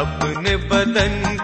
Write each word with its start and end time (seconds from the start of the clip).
अपने 0.00 0.56
बदन 0.70 1.41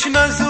कुछ 0.00 0.08
न 0.08 0.49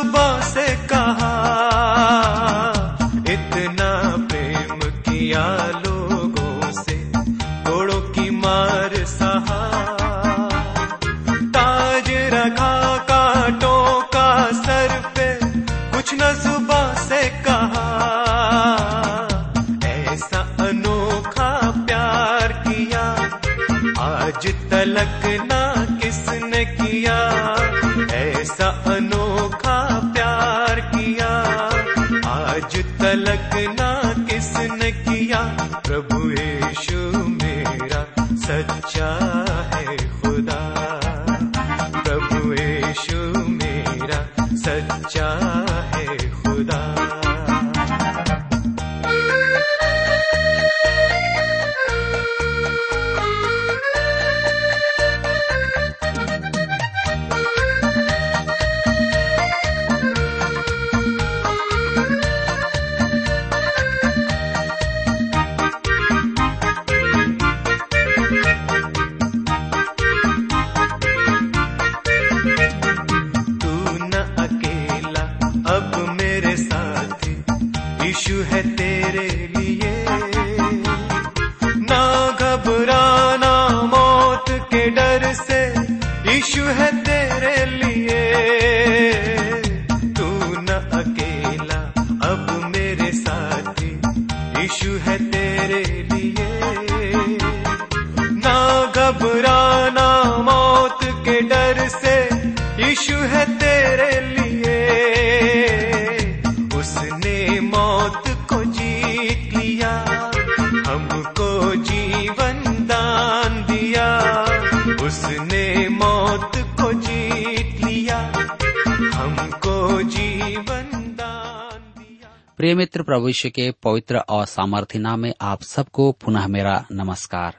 प्रिय 122.61 122.75
मित्र 122.75 123.03
प्रभु 123.03 123.31
के 123.47 123.71
पवित्र 123.71 124.19
और 124.19 124.47
सामर्थ्य 124.47 124.99
नाम 124.99 125.21
में 125.21 125.35
आप 125.41 125.63
सबको 125.63 126.13
पुनः 126.13 126.47
मेरा 126.47 126.87
नमस्कार। 126.93 127.57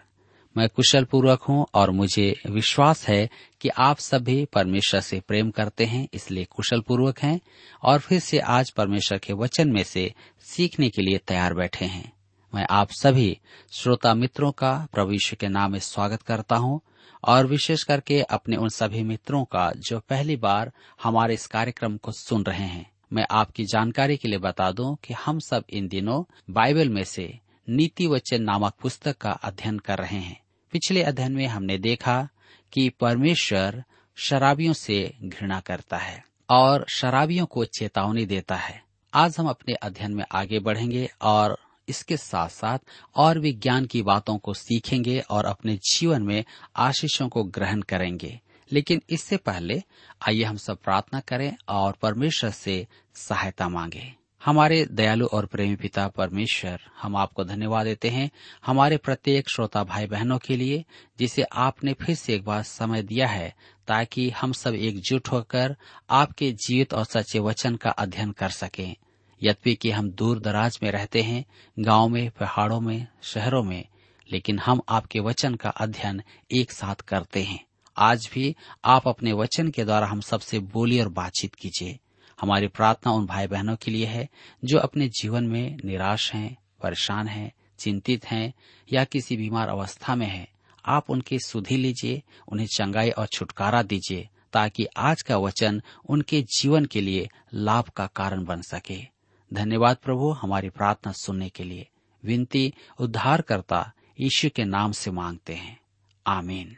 मैं 0.58 0.70
कुशल 0.70 1.04
पूर्वक 1.04 1.42
हूँ 1.42 1.66
और 1.74 1.92
मुझे 1.92 2.36
विश्वास 2.50 3.08
है 3.08 3.30
कि 3.62 3.70
आप 3.70 3.98
सभी 3.98 4.46
परमेश्वर 4.46 5.02
से 5.02 5.20
प्रेम 5.20 5.50
करते 5.50 5.86
हैं, 5.86 6.08
इसलिए 6.14 6.46
कुशल 6.46 6.82
पूर्वक 6.82 7.20
हैं 7.20 7.42
और 7.84 8.00
फिर 8.00 8.20
से 8.20 8.40
आज 8.40 8.72
परमेश्वर 8.72 9.18
के 9.18 9.34
वचन 9.34 9.70
में 9.70 9.84
से 9.84 10.14
सीखने 10.40 10.90
के 10.90 11.02
लिए 11.02 11.18
तैयार 11.18 11.54
बैठे 11.54 11.86
हैं। 11.86 12.12
मैं 12.56 12.68
आप 12.70 12.92
सभी 12.92 13.40
श्रोता 13.72 14.14
मित्रों 14.14 14.52
का 14.52 14.88
यीशु 15.00 15.36
के 15.36 15.48
नाम 15.48 15.72
में 15.72 15.80
स्वागत 15.80 16.22
करता 16.22 16.56
हूँ 16.56 16.82
और 17.24 17.48
विशेष 17.48 17.84
करके 17.84 18.22
अपने 18.22 18.56
उन 18.56 18.70
सभी 18.70 19.04
मित्रों 19.04 19.44
का 19.44 19.72
जो 19.78 20.00
पहली 20.00 20.36
बार 20.36 20.72
हमारे 21.04 21.34
इस 21.34 21.48
कार्यक्रम 21.48 21.98
को 21.98 22.12
सुन 22.12 22.44
रहे 22.44 22.66
हैं। 22.66 22.91
मैं 23.14 23.28
आपकी 23.32 23.66
जानकारी 23.66 24.18
के 24.18 24.28
लिए 24.28 24.40
बता 24.40 24.72
दूँ 24.72 24.98
कि 25.04 25.14
हम 25.14 25.40
सब 25.40 25.64
इन 25.70 25.88
दिनों 25.88 26.24
बाइबल 26.50 26.90
में 26.90 27.04
से 27.04 27.40
नीति 27.70 28.08
वचन 28.08 28.44
नामक 28.44 28.74
पुस्तक 28.82 29.18
का 29.18 29.32
अध्ययन 29.32 29.80
कर 29.80 29.98
रहे 29.98 30.18
हैं। 30.18 30.42
पिछले 30.72 31.04
अध्ययन 31.04 31.32
में 31.32 31.48
हमने 31.48 31.78
देखा 31.78 32.30
कि 32.74 32.90
परमेश्वर 32.90 33.84
शराबियों 34.16 34.74
से 34.74 35.14
घृणा 35.24 35.60
करता 35.60 35.98
है 35.98 36.26
और 36.50 36.86
शराबियों 36.90 37.46
को 37.46 37.66
चेतावनी 37.66 38.26
देता 38.26 38.56
है। 38.56 38.84
आज 39.14 39.36
हम 39.40 39.48
अपने 39.48 39.74
अध्ययन 39.74 40.14
में 40.14 40.26
आगे 40.32 40.60
बढ़ेंगे 40.60 41.10
और 41.22 41.58
इसके 41.90 42.18
साथ 42.18 42.50
साथ 42.50 42.80
और 43.16 43.40
भी 43.40 43.54
ज्ञान 43.54 43.86
की 43.86 44.02
बातों 44.02 44.38
को 44.38 44.54
सीखेंगे 44.54 45.20
और 45.20 45.46
अपने 45.46 45.76
जीवन 45.76 46.22
में 46.22 46.44
आशीषों 46.76 47.30
को 47.30 47.44
ग्रहण 47.44 47.82
करेंगे। 47.82 48.40
लेकिन 48.72 49.02
इससे 49.10 49.38
पहले 49.38 49.84
आइए 50.28 50.44
हम 50.44 50.58
सब 50.58 50.78
प्रार्थना 50.78 51.20
करें 51.20 51.56
और 51.68 51.94
परमेश्वर 52.02 52.50
से 52.50 52.88
सहायता 53.16 53.70
मांगे। 53.70 54.14
हमारे 54.46 54.86
दयालु 54.86 55.26
और 55.26 55.46
प्रेमी 55.46 55.76
पिता 55.76 56.08
परमेश्वर, 56.08 56.80
हम 57.02 57.16
आपको 57.16 57.44
धन्यवाद 57.44 57.86
देते 57.86 58.10
हैं 58.10 58.32
हमारे 58.66 58.98
प्रत्येक 58.98 59.50
श्रोता 59.50 59.84
भाई 59.84 60.06
बहनों 60.06 60.38
के 60.38 60.56
लिए, 60.56 60.86
जिसे 61.20 61.42
आपने 61.42 61.94
फिर 61.94 62.16
से 62.16 62.36
एक 62.36 62.44
बार 62.44 62.64
समय 62.64 63.04
दिया 63.04 63.28
है, 63.28 63.56
ताकि 63.88 64.30
हम 64.30 64.52
सब 64.52 64.74
एकजुट 64.74 65.28
होकर 65.28 65.76
आपके 66.10 66.52
जीवित 66.52 66.94
और 66.94 67.06
सच्चे 67.06 67.40
वचन 67.40 67.76
का 67.76 67.90
अध्ययन 67.90 68.32
कर 68.32 68.50
सकें। 68.50 68.96
यद्यपि 69.44 69.76
कि 69.76 69.92
हम 69.92 70.12
दूर 70.12 70.40
दराज 70.40 70.80
में 70.84 70.92
रहते 70.92 71.22
हैं, 71.22 71.46
गाँव 71.80 72.08
में, 72.08 72.30
पहाड़ों 72.30 72.80
में, 72.80 73.08
शहरों 73.22 73.64
में, 73.64 73.86
लेकिन 74.32 74.60
हम 74.60 74.82
आपके 74.90 75.20
वचन 75.20 75.56
का 75.56 75.70
अध्ययन 75.70 76.22
एक 76.52 76.72
साथ 76.72 76.96
करते 76.96 77.44
हैं। 77.44 77.66
आज 78.02 78.30
भी 78.34 78.56
आप 78.86 79.08
अपने 79.08 79.34
वचन 79.34 79.68
के 79.68 79.86
द्वारा 79.86 80.08
हम 80.08 80.22
सबसे 80.22 80.60
बोली 80.60 81.02
और 81.02 81.10
बातचीत 81.10 81.56
कीजिए। 81.56 82.00
हमारी 82.42 82.68
प्रार्थना 82.68 83.12
उन 83.12 83.26
भाई 83.26 83.48
बहनों 83.48 83.76
के 83.76 83.92
लिए 83.92 84.06
है, 84.06 84.30
जो 84.66 84.78
अपने 84.78 85.08
जीवन 85.08 85.44
में 85.44 85.78
निराश 85.86 86.34
हैं, 86.34 86.58
परेशान 86.84 87.28
हैं, 87.28 87.52
चिंतित 87.80 88.26
हैं, 88.26 88.54
या 88.94 89.04
किसी 89.04 89.38
बीमार 89.38 89.70
अवस्था 89.70 90.16
में 90.16 90.28
हैं। 90.28 90.48
आप 90.86 91.10
उनकी 91.10 91.40
सुधि 91.40 91.78
लीजिए, 91.78 92.24
उन्हें 92.48 92.68
चंगाई 92.68 93.10
और 93.10 93.28
छुटकारा 93.28 93.84
दीजिए, 93.84 94.30
ताकि 94.54 94.86
आज 94.98 95.22
का 95.22 95.38
वचन 95.38 95.82
उनके 96.10 96.42
जीवन 96.42 96.86
के 96.86 97.02
लिए 97.02 97.30
लाभ 97.54 97.84
का 97.84 98.08
कारण 98.08 98.46
बन 98.46 98.62
सके। 98.62 99.08
धन्यवाद 99.54 99.98
प्रभु 100.04 100.32
हमारी 100.32 100.70
प्रार्थना 100.70 101.12
सुनने 101.12 101.50
के 101.50 101.64
लिए। 101.64 101.88
विनती 102.26 102.74
उद्धारकर्ता 103.00 103.92
यीशु 104.20 104.50
के 104.56 104.64
नाम 104.64 104.92
से 104.92 105.12
मांगते 105.12 105.54
हैं। 105.54 105.80
आमीन। 106.28 106.78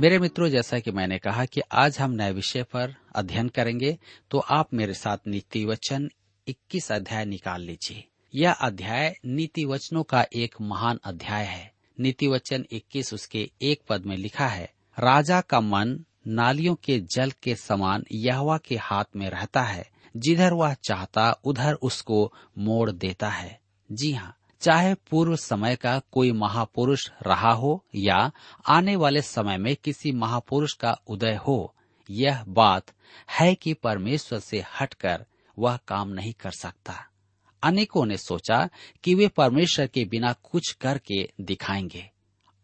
मेरे 0.00 0.18
मित्रों, 0.18 0.48
जैसा 0.48 0.78
कि 0.78 0.90
मैंने 0.90 1.18
कहा 1.18 1.44
कि 1.44 1.60
आज 1.72 1.98
हम 1.98 2.10
नए 2.10 2.32
विषय 2.32 2.62
पर 2.62 2.94
अध्ययन 3.16 3.48
करेंगे 3.48 3.96
तो 4.30 4.38
आप 4.38 4.74
मेरे 4.74 4.94
साथ 4.94 5.26
नीति 5.26 5.64
वचन 5.64 6.08
21 6.46 6.90
अध्याय 6.92 7.24
निकाल 7.24 7.62
लीजिए। 7.62 8.04
यह 8.34 8.52
अध्याय 8.52 9.14
नीति 9.26 9.64
वचनों 9.64 10.02
का 10.02 10.24
एक 10.34 10.54
महान 10.60 11.00
अध्याय 11.04 11.44
है। 11.44 11.72
नीति 11.98 12.28
वचन 12.28 12.64
21 12.72 13.12
उसके 13.14 13.50
एक 13.62 13.80
पद 13.88 14.06
में 14.06 14.16
लिखा 14.16 14.46
है, 14.46 14.72
राजा 14.98 15.40
का 15.40 15.60
मन 15.60 15.98
नालियों 16.26 16.74
के 16.74 17.00
जल 17.14 17.32
के 17.42 17.54
समान 17.56 18.04
यहवा 18.12 18.58
के 18.58 18.76
हाथ 18.76 19.16
में 19.16 19.28
रहता 19.30 19.62
है, 19.62 19.88
जिधर 20.16 20.52
वह 20.52 20.74
चाहता 20.74 21.30
उधर 21.44 21.74
उसको 21.74 22.32
मोड़ 22.58 22.90
देता 22.90 23.28
है। 23.28 23.60
जी 23.92 24.12
हाँ 24.12 24.34
चाहे 24.60 24.94
पूर्व 24.94 25.36
समय 25.36 25.76
का 25.76 25.98
कोई 26.12 26.32
महापुरुष 26.32 27.10
रहा 27.26 27.52
हो 27.52 27.84
या 27.94 28.32
आने 28.68 28.96
वाले 28.96 29.22
समय 29.22 29.58
में 29.58 29.76
किसी 29.76 30.12
महापुरुष 30.12 30.72
का 30.72 31.00
उदय 31.06 31.34
हो, 31.34 31.74
यह 32.10 32.44
बात 32.48 32.86
है 33.30 33.54
कि 33.54 33.74
परमेश्वर 33.74 34.38
से 34.38 34.64
हटकर 34.80 35.26
वह 35.58 35.76
काम 35.76 36.08
नहीं 36.08 36.32
कर 36.32 36.50
सकता। 36.50 37.06
अनेकों 37.62 38.06
ने 38.06 38.16
सोचा 38.16 38.68
कि 39.04 39.14
वे 39.14 39.28
परमेश्वर 39.28 39.86
के 39.86 40.04
बिना 40.04 40.32
कुछ 40.32 40.72
करके 40.72 41.30
दिखाएँगे। 41.40 42.10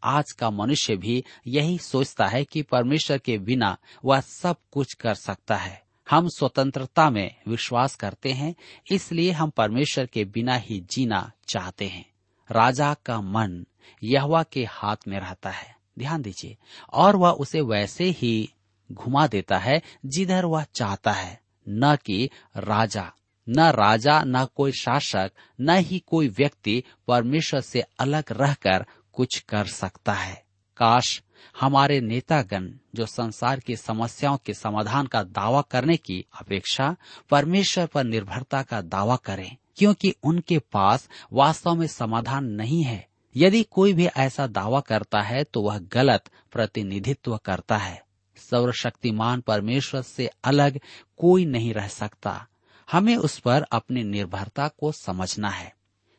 आज 0.04 0.32
का 0.32 0.50
मनुष्य 0.50 0.96
भी 0.96 1.24
यही 1.46 1.78
सोचता 1.78 2.26
है 2.26 2.44
कि 2.44 2.62
परमेश्वर 2.62 3.18
के 3.18 3.38
बिना 3.38 3.76
वह 4.04 4.20
सब 4.20 4.56
कुछ 4.72 4.94
कर 4.94 5.14
सकता 5.14 5.56
है। 5.56 5.83
हम 6.10 6.28
स्वतंत्रता 6.28 7.10
में 7.10 7.34
विश्वास 7.48 7.94
करते 7.94 8.32
हैं, 8.32 8.54
इसलिए 8.90 9.32
हम 9.32 9.50
परमेश्वर 9.50 10.06
के 10.06 10.24
बिना 10.24 10.56
ही 10.56 10.80
जीना 10.80 11.32
चाहते 11.48 11.88
हैं। 11.88 12.10
राजा 12.50 12.94
का 12.94 13.20
मन 13.20 13.66
यहवा 14.02 14.42
के 14.42 14.64
हाथ 14.64 14.96
में 15.08 15.20
रहता 15.20 15.50
है। 15.50 15.76
ध्यान 15.98 16.22
दीजिए, 16.22 16.56
और 16.92 17.16
वह 17.16 17.30
उसे 17.30 17.60
वैसे 17.60 18.04
ही 18.04 18.54
घुमा 18.92 19.26
देता 19.26 19.58
है 19.58 19.82
जिधर 20.06 20.44
वह 20.44 20.64
चाहता 20.74 21.12
है, 21.12 21.40
न 21.68 21.96
कि 21.96 22.30
राजा। 22.56 23.12
न 23.48 23.60
राजा, 23.60 24.22
न 24.24 24.44
कोई 24.44 24.72
शासक, 24.72 25.32
न 25.60 25.70
ही 25.70 25.98
कोई 25.98 26.28
व्यक्ति 26.28 26.84
परमेश्वर 27.08 27.60
से 27.60 27.80
अलग 27.80 28.24
रहकर 28.30 28.86
कुछ 29.12 29.38
कर 29.38 29.64
सकता 29.64 30.12
है। 30.12 30.44
काश 30.76 31.22
हमारे 31.60 32.00
नेतागण 32.00 32.72
जो 32.94 33.06
संसार 33.06 33.60
की 33.60 33.76
समस्याओं 33.76 34.36
के 34.36 34.54
समाधान 34.54 35.06
का 35.06 35.22
दावा 35.22 35.60
करने 35.60 35.96
की 35.96 36.24
अपेक्षा 36.40 36.96
परमेश्वर 37.30 37.86
पर 37.86 38.04
निर्भरता 38.04 38.62
का 38.62 38.80
दावा 38.80 39.16
करें, 39.16 39.56
क्योंकि 39.76 40.14
उनके 40.22 40.58
पास 40.58 41.08
वास्तव 41.32 41.74
में 41.74 41.86
समाधान 41.86 42.44
नहीं 42.44 42.82
है। 42.82 43.08
यदि 43.36 43.62
कोई 43.62 43.92
भी 43.92 44.06
ऐसा 44.06 44.46
दावा 44.46 44.80
करता 44.80 45.20
है 45.20 45.44
तो 45.44 45.62
वह 45.62 45.78
गलत 45.78 46.24
प्रतिनिधित्व 46.52 47.36
करता 47.36 47.76
है। 47.76 48.02
सर्वशक्तिमान 48.36 49.40
परमेश्वर 49.40 50.02
से 50.02 50.30
अलग 50.44 50.80
कोई 51.16 51.44
नहीं 51.44 51.74
रह 51.74 51.88
सकता। 51.88 52.46
हमें 52.92 53.16
उस 53.16 53.38
पर 53.38 53.62
अपनी 53.72 54.02
निर्भरता 54.02 54.68
को 54.68 54.92
समझना 54.92 55.48
है। 55.48 55.74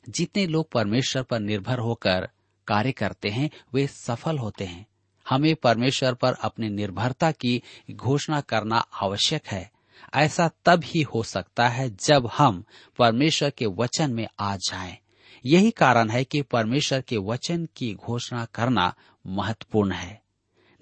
जितने 0.09 0.47
लोग 0.47 0.71
परमेश्वर 0.71 1.23
पर 1.23 1.39
निर्भर 1.39 1.79
होकर 1.79 2.29
कार्य 2.68 2.91
करते 2.91 3.29
हैं, 3.29 3.50
वे 3.73 3.88
सफल 3.88 4.38
होते 4.38 4.65
हैं। 4.65 4.85
हमें 5.30 5.56
परमेश्वर 5.56 6.13
पर 6.13 6.33
अपनी 6.33 6.69
निर्भरता 6.69 7.31
की 7.31 7.62
घोषणा 7.92 8.42
करना 8.42 8.77
आवश्यक 9.01 9.48
है। 9.48 9.69
ऐसा 10.13 10.50
तब 10.66 10.81
ही 10.86 11.01
हो 11.06 11.24
सकता 11.24 11.68
है 11.68 11.89
जब 11.98 12.30
हम 12.38 12.63
परमेश्वर 13.00 13.50
के 13.50 13.66
वचन 13.66 14.13
में 14.13 14.27
आ 14.39 14.56
जाएँ। 14.57 14.98
यही 15.45 15.72
कारण 15.72 16.10
है 16.10 16.24
कि 16.24 16.42
परमेश्वर 16.42 17.01
के 17.01 17.18
वचन 17.18 17.68
की 17.75 17.94
घोषणा 17.94 18.45
करना 18.45 18.94
महत्वपूर्ण 19.25 19.92
है। 19.92 20.22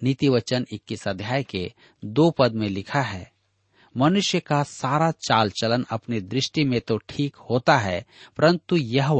नीति 0.02 0.30
वचन 0.30 0.66
इक्कीस 0.72 1.08
अध्याय 1.08 1.44
के 1.44 1.72
दो 2.06 2.30
पद 2.32 2.54
में 2.54 2.68
लिखा 2.70 3.02
है, 3.02 3.32
मनुष्य 3.96 4.40
का 4.40 4.62
सारा 4.64 5.12
चाल 5.12 5.50
चलन 5.52 5.86
अपनी 5.92 6.20
दृष्टि 6.22 6.64
में 6.64 6.80
तो 6.82 6.98
ठीक 7.10 7.36
होता 7.50 7.78
है, 7.78 8.06
परंतु 8.38 8.76
यह 8.76 9.14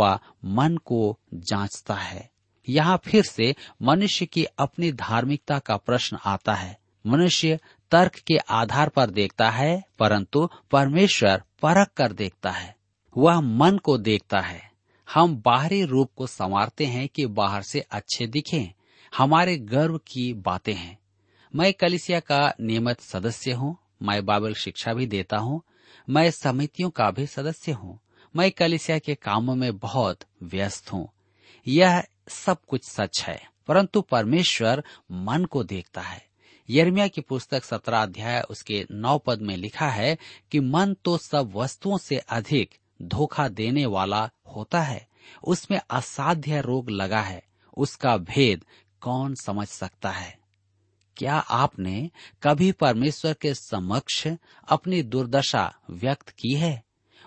मन 0.46 0.78
को 0.86 1.18
जांचता 1.34 1.96
है। 1.96 2.30
यहाँ 2.70 3.02
फिर 3.06 3.24
से 3.24 3.56
मनुष्य 3.82 4.26
की 4.26 4.46
अपनी 4.46 4.92
धार्मिकता 4.92 5.60
का 5.60 5.78
प्रश्न 5.78 6.18
आता 6.26 6.54
है। 6.54 6.78
मनुष्य 7.08 7.60
तर्क 7.92 8.16
के 8.16 8.38
आधार 8.38 8.90
पर 8.90 9.10
देखता 9.10 9.50
है, 9.50 9.84
परंतु 10.00 10.50
परमेश्वर 10.72 11.44
परख 11.62 11.88
कर 11.98 12.14
देखता 12.14 12.52
है। 12.52 12.76
वह 13.18 13.42
मन 13.42 13.78
को 13.78 13.98
देखता 13.98 14.40
है। 14.40 14.72
हम 15.14 15.42
बाहरी 15.46 15.84
रूप 15.84 16.12
को 16.16 16.28
संवारते 16.28 16.86
हैं 16.86 17.08
कि 17.08 17.26
बाहर 17.26 17.62
से 17.62 17.80
अच्छे 17.80 18.28
दिखें, 18.28 18.74
हमारे 19.18 19.58
गर्व 19.58 19.98
की 19.98 20.34
बातें 20.34 20.74
हैं। 20.74 20.98
मैं 21.56 21.74
कलिसिया 21.74 22.20
का 22.20 22.54
नियमित 22.62 23.02
सदस्य 23.02 23.52
हूँ, 23.52 23.78
मैं 24.02 24.26
बाइबल 24.26 24.54
शिक्षा 24.54 24.94
भी 24.94 25.06
देता 25.06 25.38
हूँ, 25.38 25.62
मैं 26.10 26.32
समितियों 26.32 26.90
का 26.90 27.12
भी 27.12 27.26
सदस्य 27.26 27.72
हूँ, 27.72 28.00
मैं 28.36 28.52
कलिसिया 28.52 29.00
के 29.00 29.16
कामों 29.16 29.56
में 29.56 29.78
बहुत 29.78 30.20
व्यस्त 30.44 30.94
हूँ। 30.94 31.10
यह 31.68 32.04
सब 32.28 32.58
कुछ 32.68 32.84
सच 32.84 33.24
है, 33.24 33.50
परंतु 33.68 34.02
परमेश्वर 34.02 34.84
मन 35.12 35.46
को 35.46 35.64
देखता 35.64 36.02
है। 36.02 36.26
यर्मिया 36.70 37.08
की 37.08 37.22
पुस्तक 37.22 37.64
सत्रह 37.64 38.04
अध्याय 38.04 38.42
उसके 38.42 38.86
नौ 38.92 39.18
पद 39.18 39.42
में 39.42 39.58
लिखा 39.58 39.90
है 39.90 40.18
कि 40.52 40.60
मन 40.60 40.94
तो 40.94 41.18
सब 41.18 41.52
वस्तुओं 41.56 41.98
से 41.98 42.18
अधिक 42.18 42.76
धोखा 43.02 43.48
देने 43.48 43.86
वाला 43.86 44.30
होता 44.56 44.82
है। 44.82 45.08
उसमें 45.44 45.82
असाध्य 45.90 46.62
रोग 46.62 46.90
लगा 46.90 47.22
है। 47.22 47.44
उसका 47.78 48.18
भेद 48.18 48.66
कौन 49.02 49.36
समझ 49.36 49.68
सकता 49.68 50.10
है? 50.10 50.40
क्या 51.18 51.36
आपने 51.36 52.10
कभी 52.44 52.72
परमेश्वर 52.72 53.34
के 53.34 53.54
समक्ष 53.54 54.28
अपनी 54.70 55.04
दुर्दशा 55.04 55.76
व्यक्त 55.90 56.30
की 56.30 56.56
है? 56.56 56.84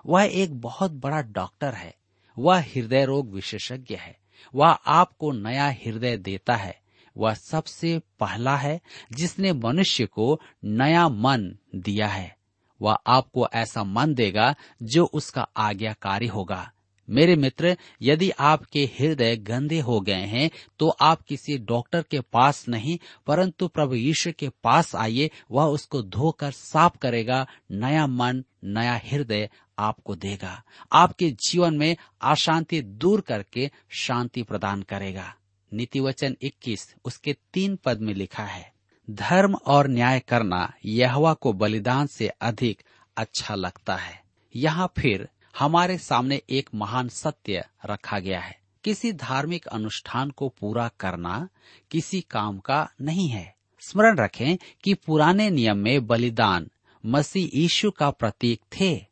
वह 0.07 0.25
एक 0.25 0.61
बहुत 0.61 0.91
बड़ा 0.91 1.23
डॉक्टर 1.23 1.75
है। 1.75 1.95
वह 2.39 2.61
हृदय 2.61 3.05
रोग 3.05 3.33
विशेषज्ञ 3.33 3.95
है। 3.95 4.26
वह 4.55 4.69
आपको 4.69 5.33
नया 5.33 5.71
हृदय 5.71 6.17
देता 6.17 6.57
है। 6.57 6.81
वह 7.17 7.35
सबसे 7.35 7.99
पहला 8.21 8.57
है 8.57 8.81
जिसने 9.13 9.53
मनुष्य 9.53 10.07
को 10.07 10.41
नया 10.65 11.09
मन 11.09 11.59
दिया 11.75 12.09
है। 12.09 12.37
वह 12.83 12.99
आपको 13.07 13.49
ऐसा 13.53 13.85
मन 13.85 14.15
देगा 14.15 14.55
जो 14.83 15.05
उसका 15.05 15.49
आज्ञाकारी 15.57 16.27
होगा। 16.27 16.73
मेरे 17.09 17.37
मित्र, 17.37 17.77
यदि 18.03 18.31
आपके 18.31 18.85
हृदय 18.99 19.37
गंदे 19.39 19.79
हो 19.81 20.01
गए 20.01 20.25
हैं 20.27 20.51
तो 20.79 20.89
आप 20.89 21.23
किसी 21.23 21.57
डॉक्टर 21.59 22.03
के 22.03 22.21
पास 22.23 22.65
नहीं, 22.69 22.99
परंतु 23.27 23.69
प्रभु 23.69 23.95
यीशु 23.95 24.33
के 24.39 24.49
पास 24.65 24.95
आइए, 24.97 25.31
वह 25.51 25.65
उसको 25.67 26.03
धोकर 26.03 26.51
साफ़ 26.51 26.99
करेगा, 26.99 27.47
नया 27.73 28.07
मन, 28.07 28.45
नया 28.67 29.01
हृदय 29.05 29.49
आपको 29.79 30.15
देगा। 30.17 30.63
आपके 30.93 31.31
जीवन 31.41 31.75
में 31.75 31.97
अशांति 32.23 32.81
दूर 32.83 33.21
करके 33.21 33.71
शांति 33.97 34.43
प्रदान 34.43 34.83
करेगा। 34.83 35.33
नीति 35.73 36.01
वचन 36.01 36.37
इक्कीस, 36.43 36.95
उसके 37.05 37.37
तीन 37.55 37.77
पद 37.77 38.01
में 38.01 38.13
लिखा 38.15 38.45
है, 38.45 38.73
धर्म 39.09 39.55
और 39.67 39.89
न्याय 39.89 40.21
करना 40.21 40.73
यहवा 40.85 41.33
को 41.35 41.53
बलिदान 41.53 42.07
से 42.09 42.29
अधिक 42.29 42.83
अच्छा 43.17 43.55
लगता 43.55 43.97
है। 43.97 44.21
यहाँ 44.55 44.93
फिर 44.97 45.29
हमारे 45.59 45.99
सामने 45.99 46.43
एक 46.51 46.71
महान 46.75 47.09
सत्य 47.09 47.65
रखा 47.87 48.19
गया 48.19 48.41
है। 48.41 48.59
किसी 48.85 49.13
धार्मिक 49.13 49.67
अनुष्ठान 49.67 50.31
को 50.31 50.49
पूरा 50.49 50.91
करना 51.01 51.49
किसी 51.91 52.21
काम 52.21 52.59
का 52.59 52.89
नहीं 53.01 53.29
है। 53.29 53.55
स्मरण 53.81 54.19
रखें 54.19 54.57
कि 54.85 54.95
पुराने 54.95 55.51
नियम 55.51 55.77
में 55.77 56.07
बलिदान, 56.07 56.71
मसीह 57.07 57.59
यीशु 57.59 57.91
का 57.91 58.11
प्रतीक 58.11 58.61
थे। 58.81 59.07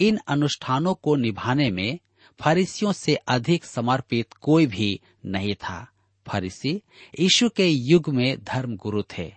इन 0.00 0.18
अनुष्ठानों 0.26 0.94
को 0.94 1.16
निभाने 1.16 1.70
में 1.70 1.98
फरीसियों 2.40 2.92
से 2.92 3.14
अधिक 3.14 3.64
समर्पित 3.64 4.32
कोई 4.32 4.66
भी 4.66 5.00
नहीं 5.26 5.54
था। 5.54 5.88
फरीसी 6.26 6.82
यीशु 7.20 7.48
के 7.48 7.68
युग 7.68 8.08
में 8.08 8.44
धर्म 8.44 8.76
गुरु 8.76 9.02
थे, 9.18 9.32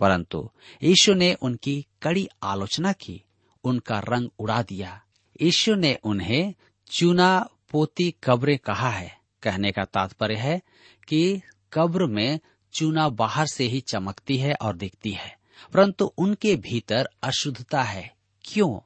परंतु 0.00 0.50
यीशु 0.82 1.14
ने 1.14 1.34
उनकी 1.34 1.86
कड़ी 2.02 2.28
आलोचना 2.42 2.92
की, 2.92 3.22
उनका 3.64 3.98
रंग 3.98 4.28
उड़ा 4.38 4.62
दिया। 4.62 5.02
यीशु 5.42 5.74
ने 5.74 5.98
उन्हें 6.04 6.54
चुना 6.86 7.48
पोती 7.70 8.14
कब्रें 8.24 8.58
कहा 8.58 8.90
है। 8.90 9.18
कहने 9.42 9.72
का 9.72 9.84
तात्पर्य 9.84 10.34
है 10.34 10.60
कि 11.08 11.40
कब्र 11.72 12.06
में 12.06 12.40
चूना 12.72 13.08
बाहर 13.08 13.46
से 13.46 13.64
ही 13.64 13.80
चमकती 13.80 14.36
है 14.36 14.54
और 14.54 14.76
दिखती 14.76 15.10
है, 15.10 15.36
परंतु 15.72 16.04
उनके 16.18 16.56
भीतर 16.56 17.08
अशुद्धता 17.22 17.82
है। 17.82 18.14
क्यों? 18.44 18.78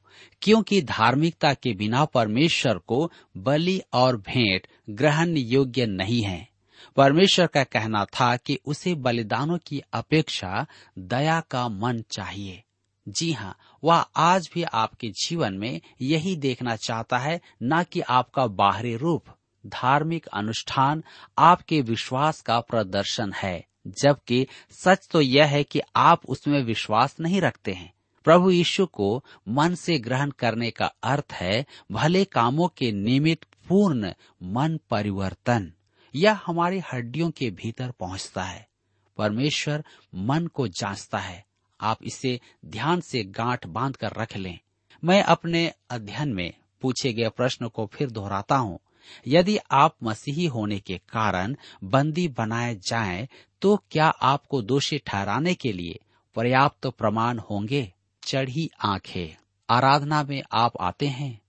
क्योंकि 0.42 0.82
धार्मिकता 0.82 1.54
के 1.54 1.72
बिना 1.74 2.04
परमेश्वर 2.04 2.78
को 2.78 3.12
बलि 3.36 3.82
और 3.92 4.16
भेंट 4.16 4.66
ग्रहण 4.90 5.36
योग्य 5.36 5.86
नहीं 5.86 6.22
है। 6.22 6.48
परमेश्वर 6.96 7.46
का 7.46 7.64
कहना 7.64 8.04
था 8.04 8.36
कि 8.36 8.58
उसे 8.66 8.94
बलिदानों 8.94 9.58
की 9.66 9.82
अपेक्षा 9.92 10.66
दया 10.98 11.40
का 11.40 11.68
मन 11.68 12.02
चाहिए। 12.10 12.62
जी 13.08 13.32
हाँ 13.32 13.56
वह 13.84 13.96
आज 14.16 14.50
भी 14.54 14.62
आपके 14.62 15.08
जीवन 15.08 15.54
में 15.54 15.80
यही 16.00 16.36
देखना 16.36 16.76
चाहता 16.76 17.18
है, 17.18 17.40
न 17.62 17.84
कि 17.84 18.00
आपका 18.00 18.46
बाहरी 18.46 18.96
रूप, 18.96 19.24
धार्मिक 19.66 20.26
अनुष्ठान, 20.26 21.04
आपके 21.38 21.80
विश्वास 21.80 22.40
का 22.40 22.60
प्रदर्शन 22.60 23.32
है। 23.32 23.66
जबकि 23.86 24.46
सच 24.70 25.08
तो 25.10 25.20
यह 25.20 25.46
है 25.46 25.64
कि 25.64 25.80
आप 25.96 26.26
उसमें 26.26 26.62
विश्वास 26.62 27.16
नहीं 27.20 27.40
रखते 27.40 27.72
हैं। 27.72 27.94
प्रभु 28.24 28.50
यीशु 28.50 28.86
को 28.86 29.24
मन 29.48 29.74
से 29.74 29.98
ग्रहण 29.98 30.30
करने 30.30 30.70
का 30.70 30.92
अर्थ 31.02 31.32
है, 31.32 31.66
भले 31.92 32.24
कामों 32.24 32.68
के 32.68 32.92
निमित्त 32.92 33.46
पूर्ण 33.68 34.12
मन 34.42 34.80
परिवर्तन, 34.90 35.72
यह 36.14 36.40
हमारी 36.46 36.82
हड्डियों 36.92 37.30
के 37.30 37.50
भीतर 37.50 37.90
पहुँचता 37.90 38.44
है। 38.44 38.68
परमेश्वर 39.16 39.84
मन 40.14 40.46
को 40.46 40.68
जांचता 40.68 41.18
है। 41.18 41.46
आप 41.84 41.98
इसे 42.04 42.40
ध्यान 42.66 43.00
से 43.00 43.22
गांठ 43.24 43.66
बाँध 43.66 43.96
कर 43.96 44.12
रख 44.12 44.36
लें। 44.36 44.58
मैं 45.04 45.22
अपने 45.22 45.72
अध्ययन 45.90 46.32
में 46.34 46.52
पूछे 46.82 47.12
गए 47.12 47.28
प्रश्न 47.28 47.68
को 47.68 47.86
फिर 47.86 48.10
दोहराता 48.10 48.56
हूँ। 48.56 48.78
यदि 49.26 49.58
आप 49.70 49.96
मसीही 50.02 50.46
होने 50.46 50.78
के 50.78 50.98
कारण 51.08 51.56
बंदी 51.84 52.28
बनाए 52.28 52.74
जाएँ, 52.74 53.28
तो 53.62 53.76
क्या 53.90 54.06
आपको 54.06 54.62
दोषी 54.62 54.98
ठहराने 54.98 55.54
के 55.54 55.72
लिए 55.72 55.98
पर्याप्त 56.34 56.80
तो 56.82 56.90
प्रमाण 56.90 57.38
होंगे? 57.38 57.92
चढ़ी 58.22 58.70
आँखें। 58.84 59.36
आराधना 59.70 60.22
में 60.22 60.42
आप 60.52 60.72
आते 60.80 61.06
हैं 61.08 61.40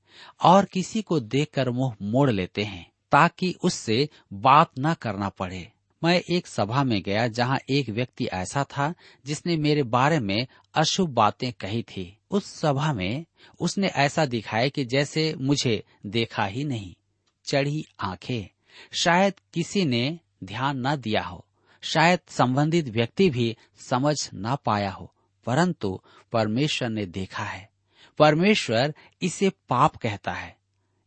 और 0.43 0.65
किसी 0.65 1.01
को 1.01 1.19
देखकर 1.19 1.69
मुँह 1.69 1.95
मोड़ 2.01 2.29
लेते 2.31 2.63
हैं 2.63 2.91
ताकि 3.11 3.55
उससे 3.63 4.09
बात 4.33 4.71
न 4.79 4.93
करना 4.93 5.29
पड़े। 5.29 5.71
मैं 6.03 6.21
एक 6.29 6.47
सभा 6.47 6.83
में 6.83 7.01
गया 7.01 7.27
जहाँ 7.27 7.59
एक 7.69 7.89
व्यक्ति 7.89 8.25
ऐसा 8.25 8.63
था 8.63 8.93
जिसने 9.25 9.57
मेरे 9.57 9.83
बारे 9.83 10.19
में 10.19 10.47
अशुभ 10.73 11.09
बातें 11.09 11.53
कही 11.53 11.83
थी। 11.83 12.17
उस 12.31 12.59
सभा 12.59 12.93
में 12.93 13.25
उसने 13.59 13.87
ऐसा 13.87 14.25
दिखाया 14.25 14.67
कि 14.67 14.85
जैसे 14.85 15.35
मुझे 15.37 15.83
देखा 16.05 16.45
ही 16.45 16.63
नहीं। 16.63 16.95
चढ़ी 17.45 17.85
आँखें। 17.99 18.61
शायद 18.91 19.33
किसी 19.53 19.85
ने 19.85 20.19
ध्यान 20.43 20.87
न 20.87 20.95
दिया 20.95 21.21
हो। 21.21 21.45
शायद 21.81 22.19
संबंधित 22.27 22.87
व्यक्ति 22.87 23.29
भी 23.29 23.57
समझ 23.89 24.29
न 24.33 24.57
पाया 24.65 24.91
हो। 24.91 25.13
परंतु 25.45 26.01
परमेश्वर 26.31 26.89
ने 26.89 27.05
देखा 27.05 27.43
है। 27.43 27.69
परमेश्वर 28.17 28.93
इसे 29.21 29.49
पाप 29.49 29.95
कहता 29.95 30.33
है। 30.33 30.57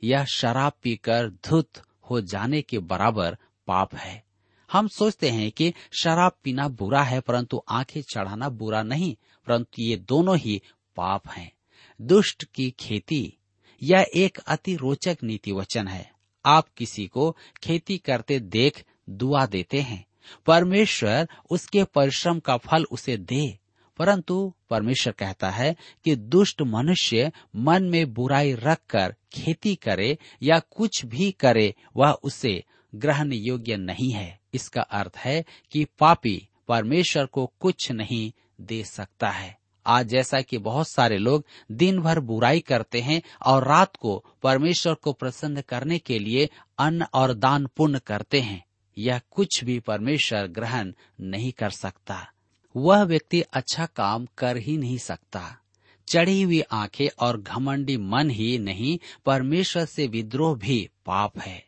यह 0.05 0.25
शराब 0.25 0.73
पीकर 0.83 1.31
धुत 1.31 1.71
हो 2.11 2.21
जाने 2.21 2.63
के 2.63 2.79
बराबर 2.79 3.39
पाप 3.67 3.95
है। 3.95 4.28
हम 4.73 4.89
सोचते 4.89 5.31
हैं 5.31 5.53
कि 5.53 5.75
शराब 6.03 6.33
पीना 6.45 6.69
बुरा 6.69 7.03
है, 7.03 7.21
परंतु 7.21 7.63
आँखें 7.69 8.03
चढ़ाना 8.03 8.49
बुरा 8.49 8.83
नहीं, 8.83 9.17
परंतु 9.47 9.83
ये 9.83 9.97
दोनों 9.97 10.39
ही 10.39 10.63
पाप 10.97 11.29
हैं। 11.29 11.53
दुष्ट 12.01 12.45
की 12.45 12.71
खेती, 12.71 13.37
यह 13.83 14.07
एक 14.15 14.39
अति 14.39 14.77
रोचक 14.77 15.19
नीति 15.23 15.53
वचन 15.53 15.89
है। 15.89 16.13
आप 16.47 16.69
किसी 16.77 17.07
को 17.07 17.37
खेती 17.65 17.99
करते 17.99 18.41
देख 18.41 18.85
दुआ 19.11 19.47
देते 19.47 19.81
हैं। 19.81 20.07
परमेश्वर 20.47 21.29
उसके 21.51 21.85
परिश्रम 21.85 22.39
का 22.39 22.57
फल 22.57 22.85
उसे 22.85 23.17
दे। 23.17 23.59
परंतु 23.99 24.55
परमेश्वर 24.71 25.13
कहता 25.13 25.51
है 25.51 25.77
कि 26.05 26.17
दुष्ट 26.17 26.63
मनुष्य 26.63 27.33
मन 27.57 27.83
में 27.83 28.15
बुराई 28.15 28.55
रखकर 28.55 29.15
खेती 29.33 29.75
करे 29.75 30.19
या 30.43 30.59
कुछ 30.59 31.07
भी 31.07 31.31
करे, 31.31 31.75
वह 31.97 32.11
उसे 32.11 32.65
ग्रहण 32.95 33.33
योग्य 33.33 33.77
नहीं 33.77 34.13
है। 34.13 34.38
इसका 34.55 34.81
अर्थ 34.81 35.17
है 35.17 35.45
कि 35.71 35.85
पापी 35.85 36.49
परमेश्वर 36.69 37.27
को 37.27 37.53
कुछ 37.61 37.93
नहीं 37.93 38.33
दे 38.61 38.85
सकता 38.85 39.31
है। 39.31 39.59
आज 39.87 40.07
जैसा 40.07 40.41
कि 40.41 40.59
बहुत 40.59 40.89
सारे 40.89 41.19
लोग 41.19 41.45
दिन 41.73 42.01
भर 42.01 42.21
बुराई 42.21 42.61
करते 42.61 43.01
हैं 43.01 43.23
और 43.47 43.69
रात 43.69 43.97
को 43.97 44.25
परमेश्वर 44.43 44.95
को 44.95 45.13
प्रसन्न 45.13 45.61
करने 45.61 45.99
के 45.99 46.19
लिए 46.19 46.51
अन्न 46.79 47.03
और 47.15 47.35
दान 47.35 47.69
पुण्य 47.77 47.99
करते 47.99 48.41
हैं 48.41 48.65
यह 48.99 49.21
कुछ 49.31 49.65
भी 49.65 49.81
परमेश्वर 49.81 50.47
ग्रहण 50.47 50.93
नहीं 51.21 51.53
कर 51.53 51.71
सकता। 51.71 52.33
वह 52.77 53.03
व्यक्ति 53.03 53.41
अच्छा 53.41 53.87
काम 53.87 54.27
कर 54.39 54.57
ही 54.57 54.77
नहीं 54.77 54.99
सकता। 54.99 55.59
चढ़ी 56.07 56.43
हुई 56.43 56.61
आँखें 56.61 57.09
और 57.21 57.41
घमंडी 57.41 57.97
मन 57.97 58.31
ही 58.31 58.59
नहीं, 58.59 58.99
परमेश्वर 59.25 59.85
से 59.85 60.07
विद्रोह 60.07 60.57
भी 60.57 60.89
पाप 61.07 61.39
है। 61.39 61.68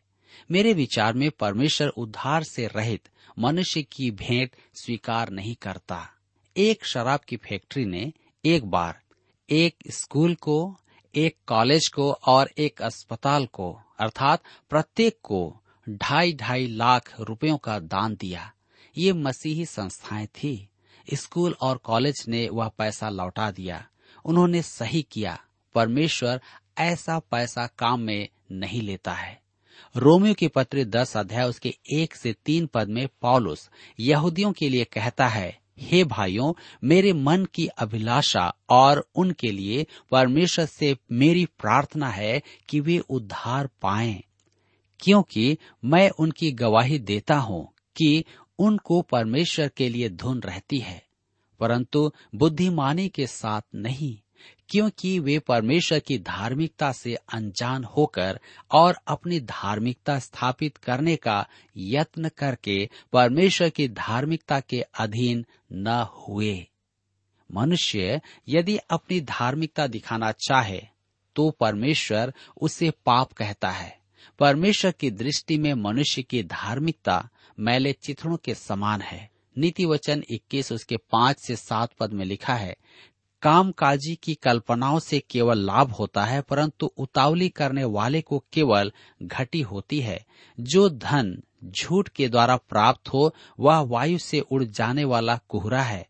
मेरे 0.50 0.72
विचार 0.72 1.14
में 1.14 1.30
परमेश्वर 1.30 1.88
उद्धार 1.88 2.42
से 2.42 2.66
रहित 2.66 3.08
मनुष्य 3.38 3.82
की 3.82 4.10
भेंट 4.10 4.50
स्वीकार 4.74 5.30
नहीं 5.30 5.54
करता। 5.54 6.08
एक 6.56 6.84
शराब 6.84 7.20
की 7.20 7.36
फैक्ट्री 7.36 7.84
ने 7.84 8.12
एक 8.44 8.64
बार 8.64 9.00
एक 9.50 9.76
स्कूल 9.90 10.34
को, 10.34 10.76
एक 11.14 11.36
कॉलेज 11.46 11.88
को 11.88 12.12
और 12.12 12.50
एक 12.58 12.82
अस्पताल 12.82 13.46
को, 13.46 13.80
अर्थात 13.98 14.42
प्रत्येक 14.70 15.18
को 15.22 15.62
ढाई 15.88 16.32
ढाई 16.32 16.66
लाख 16.66 17.20
रुपयों 17.20 17.58
का 17.58 17.78
दान 17.78 18.14
दिया। 18.14 18.52
ये 18.98 19.12
मसीही 19.12 19.66
संस्थाएँ 19.66 20.26
थी। 20.26 20.68
स्कूल 21.14 21.56
और 21.60 21.76
कॉलेज 21.76 22.24
ने 22.28 22.48
वह 22.48 22.68
पैसा 22.68 23.08
लौटा 23.08 23.50
दिया। 23.50 23.88
उन्होंने 24.24 24.62
सही 24.62 25.06
किया। 25.10 25.44
परमेश्वर 25.74 26.40
ऐसा 26.78 27.18
पैसा 27.18 27.66
काम 27.66 28.00
में 28.00 28.28
नहीं 28.52 28.82
लेता 28.82 29.14
है। 29.14 29.39
रोमियो 29.96 30.34
की 30.34 30.48
पत्र 30.48 30.84
दस 30.84 31.16
अध्याय 31.16 31.48
उसके 31.48 31.74
एक 31.92 32.14
से 32.14 32.34
तीन 32.46 32.66
पद 32.66 32.88
में 32.88 33.06
पॉलुस 33.22 33.68
यहूदियों 34.00 34.52
के 34.52 34.68
लिए 34.68 34.84
कहता 34.84 35.26
है, 35.28 35.58
हे 35.78 36.02
भाइयों, 36.04 36.52
मेरे 36.84 37.12
मन 37.12 37.46
की 37.54 37.66
अभिलाषा 37.78 38.52
और 38.70 39.04
उनके 39.14 39.50
लिए 39.52 39.86
परमेश्वर 40.10 40.66
से 40.66 40.96
मेरी 41.12 41.44
प्रार्थना 41.58 42.08
है 42.08 42.40
कि 42.68 42.80
वे 42.80 42.98
उद्धार 42.98 43.68
पाएँ, 43.82 44.22
क्योंकि 45.00 45.56
मैं 45.84 46.08
उनकी 46.10 46.50
गवाही 46.52 46.98
देता 46.98 47.36
हूँ 47.36 47.66
कि 47.96 48.24
उनको 48.58 49.00
परमेश्वर 49.02 49.68
के 49.68 49.88
लिए 49.88 50.08
धुन 50.08 50.40
रहती 50.40 50.78
है, 50.78 51.02
परंतु 51.60 52.10
बुद्धिमानी 52.34 53.08
के 53.08 53.26
साथ 53.26 53.62
नहीं। 53.74 54.16
क्योंकि 54.70 55.18
वे 55.18 55.38
परमेश्वर 55.38 55.98
की 55.98 56.18
धार्मिकता 56.18 56.92
से 56.92 57.14
अनजान 57.14 57.84
होकर 57.84 58.40
और 58.72 58.98
अपनी 59.06 59.40
धार्मिकता 59.40 60.18
स्थापित 60.18 60.76
करने 60.76 61.16
का 61.16 61.46
यत्न 61.76 62.28
करके 62.28 62.88
परमेश्वर 63.12 63.68
की 63.68 63.88
धार्मिकता 63.88 64.60
के 64.60 64.80
अधीन 64.80 65.46
न 65.72 66.06
हुए। 66.18 66.66
मनुष्य 67.50 68.20
यदि 68.48 68.76
अपनी 68.76 69.20
धार्मिकता 69.20 69.86
दिखाना 69.86 70.32
चाहे 70.32 70.82
तो 71.36 71.50
परमेश्वर 71.50 72.34
उसे 72.60 72.90
पाप 72.90 73.32
कहता 73.32 73.70
है। 73.70 73.98
परमेश्वर 74.38 74.92
की 74.92 75.10
दृष्टि 75.10 75.58
में 75.58 75.74
मनुष्य 75.74 76.22
की 76.22 76.42
धार्मिकता 76.42 77.28
मैले 77.60 77.92
चित्रों 77.92 78.36
के 78.36 78.54
समान 78.54 79.00
है। 79.00 79.30
नीति 79.58 79.84
वचन 79.84 80.22
इक्कीस, 80.30 80.72
उसके 80.72 80.96
पाँच 80.96 81.38
से 81.38 81.56
सात 81.56 81.92
पद 81.92 82.12
में 82.12 82.24
लिखा 82.24 82.54
है 82.54 82.76
कामकाजी 83.42 84.18
की 84.22 84.34
कल्पनाओं 84.34 84.98
से 84.98 85.18
केवल 85.30 85.58
लाभ 85.58 85.90
होता 85.90 86.24
है, 86.24 86.40
परंतु 86.40 86.86
उतावली 86.86 87.48
करने 87.48 87.84
वाले 87.84 88.20
को 88.20 88.44
केवल 88.52 88.92
घटी 89.22 89.60
होती 89.60 90.00
है। 90.00 90.26
जो 90.60 90.88
धन 90.88 91.42
झूठ 91.64 92.08
के 92.08 92.28
द्वारा 92.28 92.56
प्राप्त 92.56 93.08
हो, 93.08 93.34
वह 93.60 93.78
वायु 93.78 94.18
से 94.18 94.40
उड़ 94.40 94.64
जाने 94.64 95.04
वाला 95.04 95.40
कोहरा 95.48 95.82
है। 95.82 96.08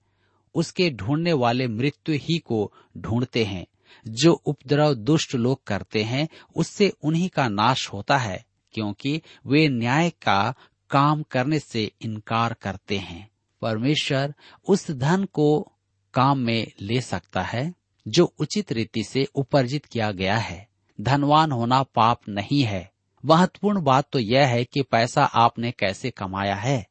उसके 0.55 0.91
ढूँढने 0.91 1.33
वाले 1.33 1.67
मृत्यु 1.67 2.15
ही 2.15 2.39
को 2.39 2.73
ढूंढते 2.99 3.45
हैं। 3.45 3.67
जो 4.09 4.33
उपद्रव 4.33 4.95
दुष्ट 4.95 5.35
लोग 5.35 5.65
करते 5.65 6.03
हैं, 6.03 6.29
उससे 6.57 6.93
उन्हीं 7.05 7.29
का 7.29 7.49
नाश 7.49 7.93
होता 7.93 8.19
है, 8.19 8.45
क्योंकि 8.73 9.23
वे 9.47 9.69
न्याय 9.69 10.11
का 10.11 10.55
काम 10.91 11.23
करने 11.23 11.59
से 11.59 11.93
इनकार 12.03 12.55
करते 12.55 12.99
हैं। 12.99 13.31
परमेश्वर 13.63 14.35
उस 14.69 14.91
धन 14.91 15.25
को 15.25 15.73
काम 16.15 16.39
में 16.39 16.73
ले 16.81 17.01
सकता 17.01 17.43
है, 17.43 17.75
जो 18.09 18.35
उचित 18.39 18.73
रीति 18.73 19.03
से 19.03 19.25
उपार्जित 19.35 19.85
किया 19.85 20.11
गया 20.11 20.37
है। 20.37 20.69
धनवान 21.01 21.53
होना 21.53 21.83
पाप 21.83 22.21
नहीं 22.29 22.63
है। 22.63 22.91
महत्वपूर्ण 23.25 23.83
बात 23.83 24.09
तो 24.13 24.19
यह 24.19 24.47
है 24.47 24.65
कि 24.65 24.83
पैसा 24.83 25.25
आपने 25.25 25.71
कैसे 25.71 26.11
कमाया 26.11 26.55
है। 26.55 26.87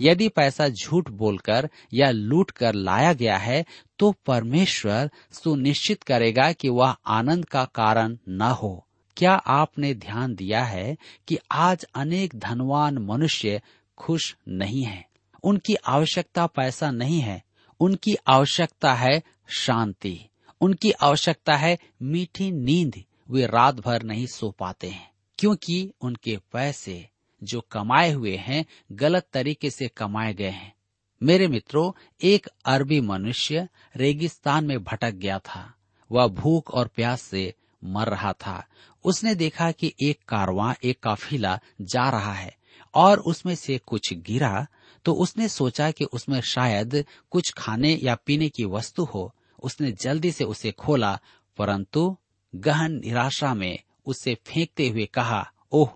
यदि 0.00 0.28
पैसा 0.28 0.68
झूठ 0.68 1.10
बोलकर 1.10 1.70
या 1.94 2.10
लूट 2.10 2.50
कर 2.50 2.74
लाया 2.74 3.12
गया 3.12 3.36
है 3.36 3.64
तो 3.98 4.12
परमेश्वर 4.26 5.10
सुनिश्चित 5.32 6.02
करेगा 6.02 6.52
कि 6.52 6.68
वह 6.68 6.96
आनंद 7.06 7.44
का 7.44 7.64
कारण 7.64 8.18
न 8.28 8.42
हो। 8.42 8.86
क्या 9.16 9.32
आपने 9.32 9.94
ध्यान 9.94 10.34
दिया 10.34 10.64
है 10.64 10.96
कि 11.28 11.38
आज 11.52 11.84
अनेक 11.94 12.34
धनवान 12.36 12.98
मनुष्य 12.98 13.62
खुश 13.98 14.36
नहीं 14.48 14.84
हैं? 14.84 15.06
उनकी 15.42 15.74
आवश्यकता 15.74 16.46
पैसा 16.46 16.90
नहीं 16.90 17.20
है। 17.20 17.42
उनकी 17.80 18.14
आवश्यकता 18.26 18.94
है 18.94 19.22
शांति, 19.48 20.20
उनकी 20.60 20.90
आवश्यकता 20.90 21.56
है 21.56 21.78
मीठी 22.02 22.50
नींद। 22.50 23.04
वे 23.30 23.46
रात 23.46 23.74
भर 23.74 24.02
नहीं 24.02 24.26
सो 24.26 24.50
पाते 24.50 24.88
हैं, 24.88 25.10
क्योंकि 25.38 25.92
उनके 26.00 26.36
पैसे 26.52 27.08
जो 27.42 27.60
कमाए 27.60 28.12
हुए 28.12 28.36
हैं, 28.36 28.64
गलत 28.92 29.26
तरीके 29.32 29.70
से 29.70 29.88
कमाए 29.88 30.34
गए 30.34 30.50
हैं। 30.50 30.74
मेरे 31.22 31.48
मित्रों, 31.48 31.92
एक 32.22 32.46
अरबी 32.64 33.00
मनुष्य 33.00 33.68
रेगिस्तान 33.96 34.66
में 34.66 34.84
भटक 34.84 35.10
गया 35.10 35.38
था। 35.38 35.74
वह 36.12 36.26
भूख 36.26 36.70
और 36.70 36.88
प्यास 36.88 37.22
से 37.22 37.54
मर 37.84 38.08
रहा 38.08 38.32
था। 38.32 38.66
उसने 39.04 39.34
देखा 39.34 39.72
कि 39.72 39.94
एक 40.02 40.18
कारवां, 40.28 40.74
एक 40.84 41.00
काफिला 41.00 41.60
जा 41.80 42.10
रहा 42.10 42.34
है 42.34 42.56
और 42.94 43.18
उसमें 43.18 43.54
से 43.54 43.78
कुछ 43.78 44.12
गिरा 44.12 44.66
तो 45.04 45.14
उसने 45.14 45.48
सोचा 45.48 45.90
कि 45.90 46.04
उसमें 46.04 46.40
शायद 46.40 47.04
कुछ 47.30 47.52
खाने 47.52 47.94
या 48.02 48.14
पीने 48.14 48.48
की 48.48 48.64
वस्तु 48.64 49.04
हो। 49.04 49.34
उसने 49.62 49.92
जल्दी 49.92 50.32
से 50.32 50.44
उसे 50.44 50.72
खोला, 50.72 51.20
परंतु 51.58 52.16
गहन 52.54 52.92
निराशा 52.92 53.54
में 53.54 53.78
उसे 54.06 54.34
फेंकते 54.34 54.88
हुए 54.88 55.06
कहा, 55.06 55.52
ओह, 55.72 55.90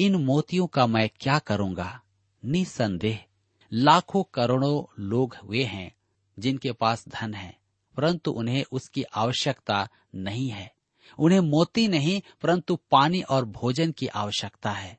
इन 0.00 0.14
मोतियों 0.14 0.66
का 0.66 0.86
मैं 0.86 1.10
क्या 1.20 1.38
करूँगा? 1.38 2.00
निसंदेह, 2.44 3.24
लाखों 3.72 4.22
करोड़ों 4.34 5.04
लोग 5.04 5.36
हुए 5.44 5.64
हैं, 5.64 5.94
जिनके 6.38 6.72
पास 6.72 7.04
धन 7.08 7.34
है, 7.34 7.58
परंतु 7.96 8.30
उन्हें 8.30 8.64
उसकी 8.72 9.02
आवश्यकता 9.02 9.88
नहीं 10.14 10.48
है। 10.48 10.72
उन्हें 11.18 11.40
मोती 11.40 11.88
नहीं, 11.88 12.22
परंतु 12.42 12.78
पानी 12.90 13.22
और 13.22 13.44
भोजन 13.44 13.92
की 13.92 14.06
आवश्यकता 14.06 14.70
है। 14.70 14.98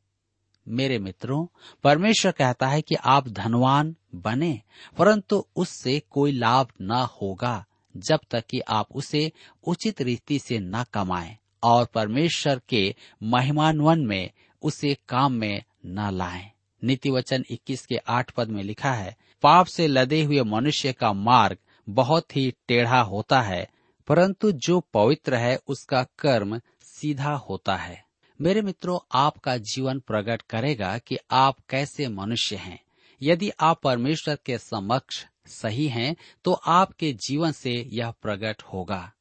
मेरे 0.70 1.00
मित्रों, 1.00 1.48
परमेश्वर 1.84 2.32
कहता 2.32 2.68
है 2.68 2.82
कि 2.82 2.96
आप 2.96 3.28
धनवान 3.28 3.96
बने, 4.16 4.62
परंतु 4.98 5.46
उससे 5.56 6.02
कोई 6.10 6.32
लाभ 6.32 6.68
न 6.82 7.08
होगा, 7.22 7.66
जब 7.98 8.20
तक 8.32 8.46
कि 8.46 8.60
आप 8.60 8.88
उसे 8.96 9.32
उचित 9.68 10.02
रीति 10.02 10.40
से 10.40 10.60
न 10.60 10.84
कमाएँ 10.94 11.38
और 11.64 11.86
परमेश्वर 11.86 12.62
के 12.70 12.96
महिमान्वन 13.24 14.00
में 14.00 14.32
उसे 14.62 14.98
काम 15.10 15.34
में 15.34 15.64
न 15.86 16.10
लाएँ। 16.14 16.52
नीति 16.84 17.10
वचन 17.10 17.44
इक्कीस 17.50 17.86
के 17.86 17.98
आठ 17.98 18.32
पद 18.32 18.50
में 18.50 18.64
लिखा 18.64 18.92
है, 18.92 19.18
पाप 19.42 19.66
से 19.66 19.88
लदे 19.88 20.24
हुए 20.24 20.42
मनुष्य 20.42 20.94
का 20.94 21.14
मार्ग 21.14 21.58
बहुत 21.90 22.36
ही 22.36 22.54
टेढ़ा 22.68 23.02
होता 23.02 23.42
है, 23.42 23.70
परंतु 24.08 24.52
जो 24.52 24.80
पवित्र 24.94 25.36
है 25.36 25.60
उसका 25.68 26.04
कर्म 26.20 26.62
सीधा 26.84 27.34
होता 27.34 27.76
है 27.76 28.09
मेरे 28.40 28.62
मित्रों, 28.62 29.00
आपका 29.12 29.58
जीवन 29.58 30.00
प्रकट 30.00 30.42
करेगा 30.42 30.98
कि 30.98 31.18
आप 31.32 31.58
कैसे 31.70 32.08
मनुष्य 32.08 32.56
हैं। 32.56 32.80
यदि 33.22 33.50
आप 33.60 33.82
परमेश्वर 33.82 34.38
के 34.46 34.58
समक्ष 34.58 35.26
सही 35.48 35.88
हैं 35.88 36.16
तो 36.46 36.52
आपके 36.54 37.12
जीवन 37.14 37.52
से 37.52 37.72
यह 37.88 38.12
प्रकट 38.12 38.62
होगा। 38.64 39.12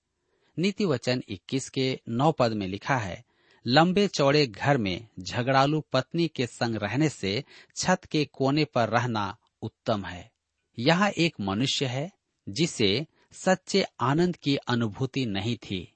नीति 0.56 0.84
वचन 0.84 1.22
इक्कीस 1.28 1.68
के 1.68 2.00
नौ 2.08 2.30
पद 2.32 2.52
में 2.52 2.66
लिखा 2.66 2.96
है, 2.96 3.24
लंबे 3.66 4.06
चौड़े 4.08 4.46
घर 4.46 4.78
में 4.78 5.06
झगड़ालू 5.20 5.80
पत्नी 5.92 6.28
के 6.28 6.46
संग 6.46 6.76
रहने 6.76 7.08
से 7.08 7.44
छत 7.76 8.04
के 8.04 8.24
कोने 8.24 8.64
पर 8.64 8.88
रहना 8.88 9.36
उत्तम 9.62 10.04
है। 10.04 10.30
यहाँ 10.78 11.10
एक 11.10 11.34
मनुष्य 11.40 11.86
है, 11.86 12.10
जिसे 12.48 13.06
सच्चे 13.32 13.84
आनंद 14.00 14.36
की 14.36 14.56
अनुभूति 14.56 15.26
नहीं 15.26 15.56
थी, 15.56 15.86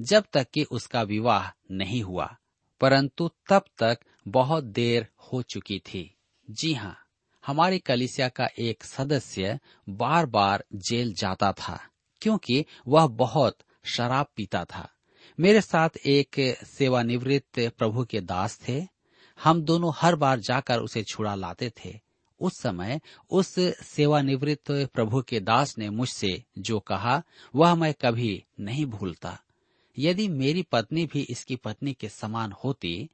जब 0.00 0.24
तक 0.32 0.46
कि 0.54 0.62
उसका 0.62 1.02
विवाह 1.02 1.50
नहीं 1.70 2.02
हुआ। 2.02 2.36
परंतु 2.80 3.30
तब 3.50 3.64
तक 3.78 3.98
बहुत 4.28 4.64
देर 4.64 5.06
हो 5.18 5.42
चुकी 5.42 5.78
थी। 5.78 6.14
जी 6.50 6.74
हाँ 6.74 6.96
हमारी 7.46 7.78
कलिसिया 7.78 8.28
का 8.28 8.48
एक 8.58 8.84
सदस्य 8.84 9.58
बार 9.88 10.26
बार 10.26 10.64
जेल 10.74 11.12
जाता 11.14 11.52
था, 11.52 11.80
क्योंकि 12.22 12.64
वह 12.88 13.06
बहुत 13.06 13.58
शराब 13.84 14.26
पीता 14.36 14.64
था। 14.64 14.88
मेरे 15.38 15.60
साथ 15.60 15.88
एक 16.06 16.56
सेवानिवृत्त 16.66 17.60
प्रभु 17.78 18.04
के 18.04 18.20
दास 18.20 18.58
थे। 18.68 18.82
हम 19.38 19.62
दोनों 19.62 19.92
हर 19.96 20.16
बार 20.16 20.40
जाकर 20.40 20.78
उसे 20.78 21.02
छुड़ा 21.02 21.34
लाते 21.34 21.70
थे। 21.70 21.98
उस 22.40 22.52
समय 22.62 23.00
उस 23.30 23.54
सेवानिवृत्त 23.84 24.70
प्रभु 24.94 25.22
के 25.22 25.40
दास 25.40 25.78
ने 25.78 25.88
मुझसे 25.90 26.44
जो 26.58 26.80
कहा, 26.80 27.22
वह 27.54 27.74
मैं 27.74 27.94
कभी 27.94 28.44
नहीं 28.60 28.86
भूलता। 28.86 29.38
यदि 29.98 30.28
मेरी 30.28 30.62
पत्नी 30.62 31.06
भी 31.06 31.20
इसकी 31.22 31.56
पत्नी 31.56 31.92
के 31.92 32.08
समान 32.08 32.52
होती 32.52 33.10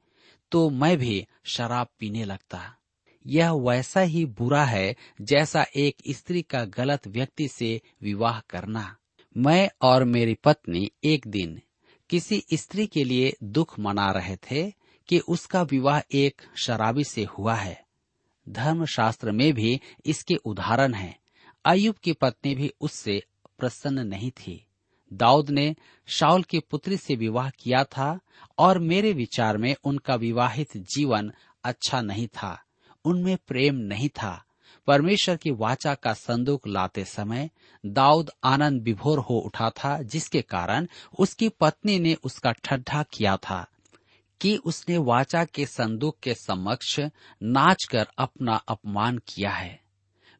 तो 0.51 0.69
मैं 0.69 0.97
भी 0.97 1.27
शराब 1.43 1.87
पीने 1.99 2.25
लगता। 2.25 2.77
यह 3.25 3.51
वैसा 3.51 4.01
ही 4.01 4.25
बुरा 4.25 4.65
है, 4.65 4.95
जैसा 5.21 5.65
एक 5.75 5.95
स्त्री 6.09 6.41
का 6.41 6.65
गलत 6.65 7.07
व्यक्ति 7.07 7.47
से 7.47 7.81
विवाह 8.01 8.39
करना। 8.39 8.97
मैं 9.37 9.69
और 9.81 10.03
मेरी 10.03 10.33
पत्नी 10.33 10.91
एक 11.03 11.27
दिन 11.27 11.61
किसी 12.09 12.43
स्त्री 12.53 12.87
के 12.87 13.03
लिए 13.03 13.33
दुख 13.43 13.79
मना 13.79 14.11
रहे 14.11 14.35
थे 14.35 14.71
कि 15.07 15.19
उसका 15.19 15.61
विवाह 15.61 16.01
एक 16.11 16.41
शराबी 16.55 17.03
से 17.03 17.23
हुआ 17.23 17.55
है। 17.55 17.85
धर्मशास्त्र 18.49 19.31
में 19.31 19.53
भी 19.53 19.81
इसके 20.05 20.35
उदाहरण 20.35 20.93
हैं। 20.93 21.19
अयुब 21.65 21.95
की 21.95 22.13
पत्नी 22.13 22.55
भी 22.55 22.73
उससे 22.81 23.23
प्रसन्न 23.59 24.07
नहीं 24.07 24.31
थी। 24.31 24.66
दाऊद 25.13 25.49
ने 25.49 25.75
शाउल 26.07 26.43
की 26.43 26.59
पुत्री 26.59 26.97
से 26.97 27.15
विवाह 27.15 27.49
किया 27.49 27.83
था 27.83 28.19
और 28.57 28.79
मेरे 28.79 29.13
विचार 29.13 29.57
में 29.57 29.75
उनका 29.83 30.15
विवाहित 30.15 30.77
जीवन 30.77 31.31
अच्छा 31.63 32.01
नहीं 32.01 32.27
था, 32.27 32.63
उनमें 33.05 33.37
प्रेम 33.47 33.75
नहीं 33.75 34.09
था। 34.09 34.43
परमेश्वर 34.87 35.37
की 35.37 35.51
वाचा 35.51 35.93
का 35.93 36.13
संदूक 36.13 36.67
लाते 36.67 37.05
समय 37.05 37.49
दाऊद 37.85 38.31
आनंद 38.43 38.81
विभोर 38.81 39.19
हो 39.19 39.37
उठा 39.37 39.69
था, 39.69 40.01
जिसके 40.01 40.41
कारण 40.41 40.87
उसकी 41.19 41.49
पत्नी 41.49 41.99
ने 41.99 42.13
उसका 42.23 42.51
ठड्ढा 42.51 43.03
किया 43.03 43.37
था 43.37 43.65
कि 44.41 44.57
उसने 44.57 44.97
वाचा 44.97 45.45
के 45.45 45.65
संदूक 45.65 46.17
के 46.23 46.33
समक्ष 46.33 46.99
नाचकर 47.43 48.07
अपना 48.17 48.55
अपमान 48.55 49.17
किया 49.17 49.51
है। 49.51 49.86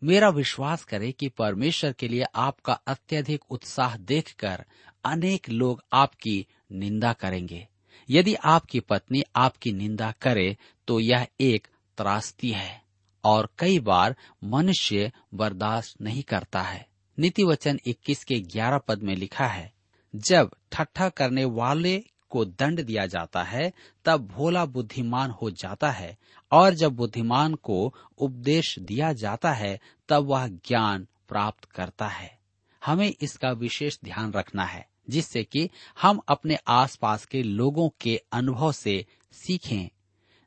मेरा 0.02 0.30
विश्वास 0.30 0.84
करे 0.84 1.12
कि 1.12 1.28
परमेश्वर 1.30 1.92
के 1.92 2.08
लिए 2.08 2.24
आपका 2.36 2.74
अत्यधिक 2.88 3.44
उत्साह 3.50 3.98
देखकर 3.98 4.66
अनेक 5.06 5.50
लोग 5.50 5.82
आपकी 5.94 6.46
निंदा 6.72 7.14
करेंगे। 7.14 7.68
यदि 8.10 8.34
आपकी 8.46 8.80
पत्नी 8.80 9.24
आपकी 9.36 9.72
निंदा 9.72 10.12
करे 10.22 10.56
तो 10.88 11.00
यह 11.00 11.28
एक 11.42 11.68
त्रास्ती 11.98 12.52
है 12.52 12.82
और 13.24 13.50
कई 13.60 13.80
बार 13.80 14.16
मनुष्य 14.44 15.12
बर्दाश्त 15.34 16.02
नहीं 16.02 16.24
करता 16.24 16.62
है। 16.62 16.86
नीति 17.18 17.44
वचन 17.44 17.80
इक्कीस 17.86 18.24
के 18.24 18.40
ग्यारह 18.46 18.78
पद 18.78 19.04
में 19.04 19.16
लिखा 19.16 19.46
है, 19.46 19.72
जब 20.14 20.52
ठट्ठा 20.72 21.10
करने 21.10 21.46
वाले 21.46 21.98
को 22.30 22.44
दंड 22.46 22.84
दिया 22.84 23.06
जाता 23.06 23.44
है, 23.44 23.72
तब 24.06 24.26
भोला 24.28 24.66
बुद्धिमान 24.66 25.32
हो 25.32 25.50
जाता 25.52 25.92
है 25.92 26.18
और 26.52 26.74
जब 26.74 26.92
बुद्धिमान 26.92 27.56
को 27.56 27.96
उपदेश 28.18 28.80
दिया 28.80 29.14
जाता 29.14 29.52
है, 29.52 29.80
तब 30.10 30.26
वह 30.26 30.48
ज्ञान 30.48 31.08
प्राप्त 31.30 31.66
करता 31.66 32.08
है। 32.08 32.40
हमें 32.86 33.14
इसका 33.22 33.52
विशेष 33.52 33.98
ध्यान 34.04 34.32
रखना 34.32 34.64
है, 34.64 34.90
जिससे 35.10 35.44
कि 35.44 35.70
हम 36.02 36.20
अपने 36.28 36.58
आसपास 36.68 37.26
के 37.26 37.44
लोगों 37.44 37.90
के 38.02 38.22
अनुभव 38.32 38.72
से 38.72 39.06
सीखें। 39.32 39.90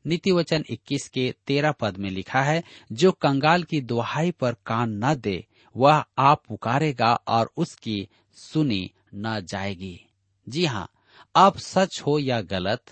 नीति 0.07 0.31
वचन 0.31 0.63
इक्कीस 0.69 1.09
के 1.09 1.35
तेरह 1.47 1.71
पद 1.71 1.97
में 1.97 2.09
लिखा 2.09 2.41
है, 2.41 2.63
जो 2.91 3.11
कंगाल 3.11 3.63
की 3.63 3.81
दुहाई 3.81 4.31
पर 4.31 4.53
कान 4.53 5.05
न 5.05 5.15
दे, 5.15 5.45
वह 5.77 6.05
आप 6.17 6.43
पुकारेगा 6.47 7.15
और 7.15 7.51
उसकी 7.57 8.09
सुनी 8.33 8.91
न 9.15 9.45
जाएगी। 9.49 10.05
जी 10.49 10.65
हाँ 10.65 10.91
अब 11.35 11.57
सच 11.57 12.01
हो 12.01 12.19
या 12.19 12.41
गलत, 12.41 12.83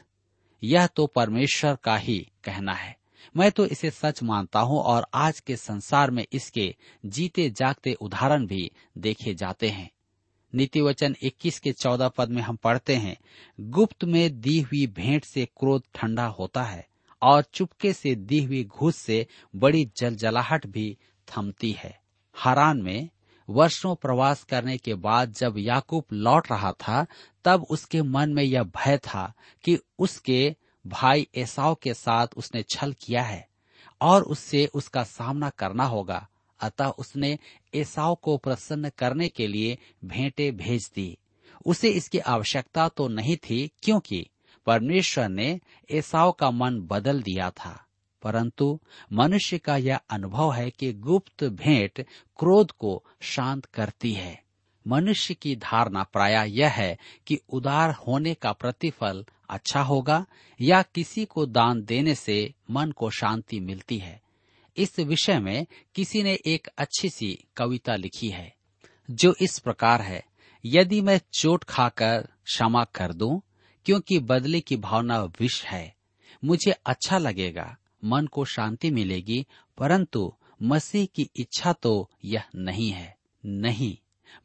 यह 0.63 0.87
तो 0.87 1.07
परमेश्वर 1.07 1.75
का 1.75 1.97
ही 1.97 2.31
कहना 2.43 2.73
है। 2.73 2.98
मैं 3.37 3.51
तो 3.51 3.65
इसे 3.65 3.89
सच 3.91 4.21
मानता 4.23 4.59
हूँ 4.59 4.79
और 4.79 5.05
आज 5.13 5.39
के 5.39 5.55
संसार 5.55 6.11
में 6.11 6.25
इसके 6.33 6.73
जीते 7.05 7.49
जागते 7.49 7.93
उदाहरण 7.93 8.45
भी 8.47 8.71
देखे 8.97 9.33
जाते 9.33 9.69
हैं। 9.69 9.89
नीति 10.53 10.81
वचन 10.81 11.15
इक्कीस 11.23 11.59
के 11.59 11.71
चौदह 11.71 12.07
पद 12.07 12.29
में 12.29 12.41
हम 12.41 12.55
पढ़ते 12.55 12.95
हैं, 12.95 13.17
गुप्त 13.59 14.03
में 14.03 14.39
दी 14.41 14.59
हुई 14.61 14.85
भेंट 14.87 15.25
से 15.25 15.45
क्रोध 15.59 15.83
ठंडा 15.95 16.25
होता 16.29 16.63
है 16.63 16.87
और 17.21 17.43
चुपके 17.53 17.93
से 17.93 18.15
दी 18.15 18.43
हुई 18.43 18.63
घूस 18.63 18.95
से 18.95 19.25
बड़ी 19.53 19.85
जलजलाहट 19.97 20.65
भी 20.67 20.97
थमती 21.27 21.71
है। 21.79 21.97
हरान 22.35 22.81
में 22.81 23.09
वर्षों 23.49 23.93
प्रवास 23.95 24.43
करने 24.43 24.77
के 24.77 24.93
बाद 24.95 25.33
जब 25.33 25.55
याकूब 25.57 26.03
लौट 26.13 26.51
रहा 26.51 26.71
था, 26.71 27.05
तब 27.45 27.65
उसके 27.69 28.01
मन 28.01 28.33
में 28.33 28.43
यह 28.43 28.63
भय 28.63 28.97
था 28.97 29.33
कि 29.63 29.77
उसके 29.99 30.55
भाई 30.87 31.27
एसाव 31.35 31.75
के 31.75 31.93
साथ 31.93 32.27
उसने 32.37 32.63
छल 32.63 32.93
किया 32.93 33.23
है 33.23 33.49
और 34.01 34.23
उससे 34.23 34.65
उसका 34.65 35.03
सामना 35.03 35.49
करना 35.49 35.83
होगा। 35.83 36.27
अतः 36.59 36.85
उसने 36.85 37.39
एसाव 37.73 38.15
को 38.15 38.37
प्रसन्न 38.37 38.89
करने 38.89 39.27
के 39.27 39.47
लिए 39.47 39.77
भेंटे 40.05 40.51
भेज 40.51 40.91
दी। 40.95 41.17
उसे 41.65 41.89
इसकी 41.89 42.19
आवश्यकता 42.19 42.89
तो 42.89 43.07
नहीं 43.07 43.37
थी, 43.37 43.71
क्योंकि 43.83 44.29
परमेश्वर 44.65 45.29
ने 45.29 45.59
एसाव 45.91 46.31
का 46.31 46.51
मन 46.51 46.81
बदल 46.81 47.21
दिया 47.21 47.49
था। 47.49 47.85
परंतु 48.21 48.79
मनुष्य 49.13 49.57
का 49.57 49.77
यह 49.77 49.99
अनुभव 50.09 50.53
है 50.53 50.71
कि 50.71 50.93
गुप्त 50.93 51.43
भेंट 51.43 52.05
क्रोध 52.39 52.71
को 52.71 53.05
शांत 53.21 53.65
करती 53.65 54.13
है। 54.13 54.43
मनुष्य 54.89 55.33
की 55.33 55.55
धारणा 55.55 56.03
प्राय 56.03 56.59
यह 56.59 56.69
है 56.69 56.97
कि 57.27 57.39
उदार 57.49 57.91
होने 57.91 58.33
का 58.33 58.51
प्रतिफल 58.51 59.25
अच्छा 59.49 59.81
होगा 59.81 60.25
या 60.61 60.81
किसी 60.81 61.25
को 61.25 61.45
दान 61.45 61.83
देने 61.83 62.15
से 62.15 62.53
मन 62.71 62.91
को 62.91 63.09
शांति 63.09 63.59
मिलती 63.59 63.97
है। 63.97 64.21
इस 64.77 64.99
विषय 64.99 65.39
में 65.39 65.65
किसी 65.95 66.23
ने 66.23 66.39
एक 66.45 66.67
अच्छी 66.77 67.09
सी 67.09 67.43
कविता 67.57 67.95
लिखी 67.95 68.29
है, 68.29 68.55
जो 69.11 69.35
इस 69.41 69.59
प्रकार 69.59 70.01
है, 70.01 70.25
यदि 70.65 71.01
मैं 71.01 71.21
चोट 71.33 71.63
खाकर 71.63 72.27
क्षमा 72.45 72.83
कर 72.83 73.13
दूँ, 73.13 73.41
क्योंकि 73.85 74.19
बदले 74.19 74.61
की 74.61 74.75
भावना 74.75 75.23
विष 75.23 75.63
है, 75.63 75.95
मुझे 76.45 76.71
अच्छा 76.71 77.17
लगेगा, 77.17 77.77
मन 78.05 78.27
को 78.27 78.45
शांति 78.45 78.91
मिलेगी, 78.91 79.45
परंतु 79.77 80.33
मसीह 80.63 81.05
की 81.05 81.29
इच्छा 81.35 81.73
तो 81.73 82.09
यह 82.25 82.43
नहीं 82.55 82.89
है। 82.89 83.17
नहीं। 83.45 83.97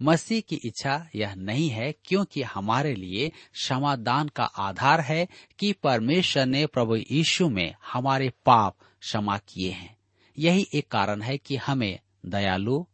मसीह 0.03 0.41
की 0.41 0.57
इच्छा 0.57 1.09
यह 1.15 1.35
नहीं 1.35 1.69
है 1.69 1.95
क्योंकि 2.05 2.43
हमारे 2.43 2.95
लिए 2.95 3.29
क्षमादान 3.29 4.29
का 4.29 4.45
आधार 4.45 5.01
है 5.01 5.29
कि 5.59 5.73
परमेश्वर 5.73 6.47
ने 6.47 6.67
प्रभु 6.67 6.97
यीशु 6.97 7.49
में 7.49 7.75
हमारे 7.93 8.33
पाप 8.47 8.77
क्षमा 9.01 9.39
किए 9.39 9.71
हैं। 9.71 9.97
यही 10.39 10.67
एक 10.75 10.89
कारण 10.89 11.23
है 11.23 11.39
कि 11.39 11.57
हमें 11.57 11.99
दयालु, 12.27 12.87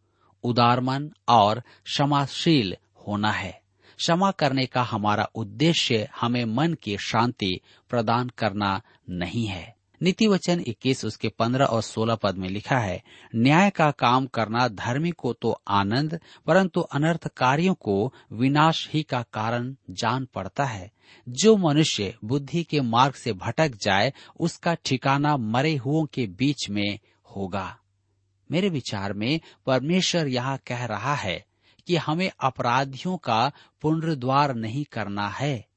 उदारमन 0.44 1.10
और 1.28 1.62
क्षमाशील 1.84 2.76
होना 3.06 3.32
है। 3.32 3.60
क्षमा 3.96 4.30
करने 4.30 4.66
का 4.66 4.82
हमारा 4.82 5.24
उद्देश्य 5.34 6.08
हमें 6.20 6.44
मन 6.44 6.74
की 6.74 6.96
शांति 6.98 7.60
प्रदान 7.90 8.28
करना 8.28 8.82
नहीं 9.10 9.46
है। 9.46 9.79
नीति 10.02 10.26
वचन 10.26 10.60
इक्कीस, 10.60 11.04
उसके 11.04 11.28
पंद्रह 11.28 11.64
और 11.64 11.82
सोलह 11.82 12.14
पद 12.14 12.36
में 12.36 12.48
लिखा 12.48 12.78
है, 12.78 13.02
न्याय 13.36 13.70
का 13.70 13.90
काम 13.90 14.26
करना 14.26 14.68
धर्मी 14.68 15.10
को 15.10 15.32
तो 15.32 15.62
आनंद, 15.68 16.20
परंतु 16.46 16.80
अनर्थकारियों 16.80 17.74
को 17.74 18.14
विनाश 18.32 18.90
ही 18.92 19.02
का 19.02 19.22
कारण 19.22 19.76
जान 19.90 20.28
पड़ता 20.34 20.64
है। 20.64 20.92
जो 21.28 21.56
मनुष्य 21.56 22.14
बुद्धि 22.24 22.62
के 22.62 22.80
मार्ग 22.80 23.14
से 23.14 23.32
भटक 23.32 23.74
जाए, 23.82 24.12
उसका 24.40 24.74
ठिकाना 24.74 25.36
मरे 25.36 25.76
हुओं 25.76 26.06
के 26.06 26.26
बीच 26.26 26.70
में 26.70 26.98
होगा। 27.36 27.76
मेरे 28.50 28.68
विचार 28.68 29.12
में 29.12 29.40
परमेश्वर 29.66 30.26
यहाँ 30.26 30.58
कह 30.66 30.84
रहा 30.84 31.14
है 31.14 31.44
कि 31.86 31.96
हमें 31.96 32.30
अपराधियों 32.40 33.16
का 33.16 33.52
पुनर्द्वार 33.80 34.54
नहीं 34.54 34.84
करना 34.84 35.28
है। 35.28 35.68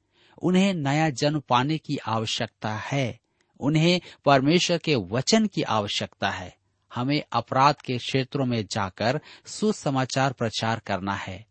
उन्हें 0.42 0.74
नया 0.74 1.10
जन्म 1.10 1.40
पाने 1.40 1.78
की 1.78 1.96
आवश्यकता 1.96 2.74
है। 2.74 3.23
उन्हें 3.64 4.00
परमेश्वर 4.24 4.78
के 4.78 4.94
वचन 4.94 5.46
की 5.46 5.62
आवश्यकता 5.62 6.30
है। 6.30 6.56
हमें 6.94 7.22
अपराध 7.32 7.74
के 7.74 7.98
क्षेत्रों 7.98 8.46
में 8.46 8.66
जाकर 8.70 9.20
सुसमाचार 9.46 10.32
प्रचार 10.32 10.78
करना 10.78 11.14
है। 11.14 11.46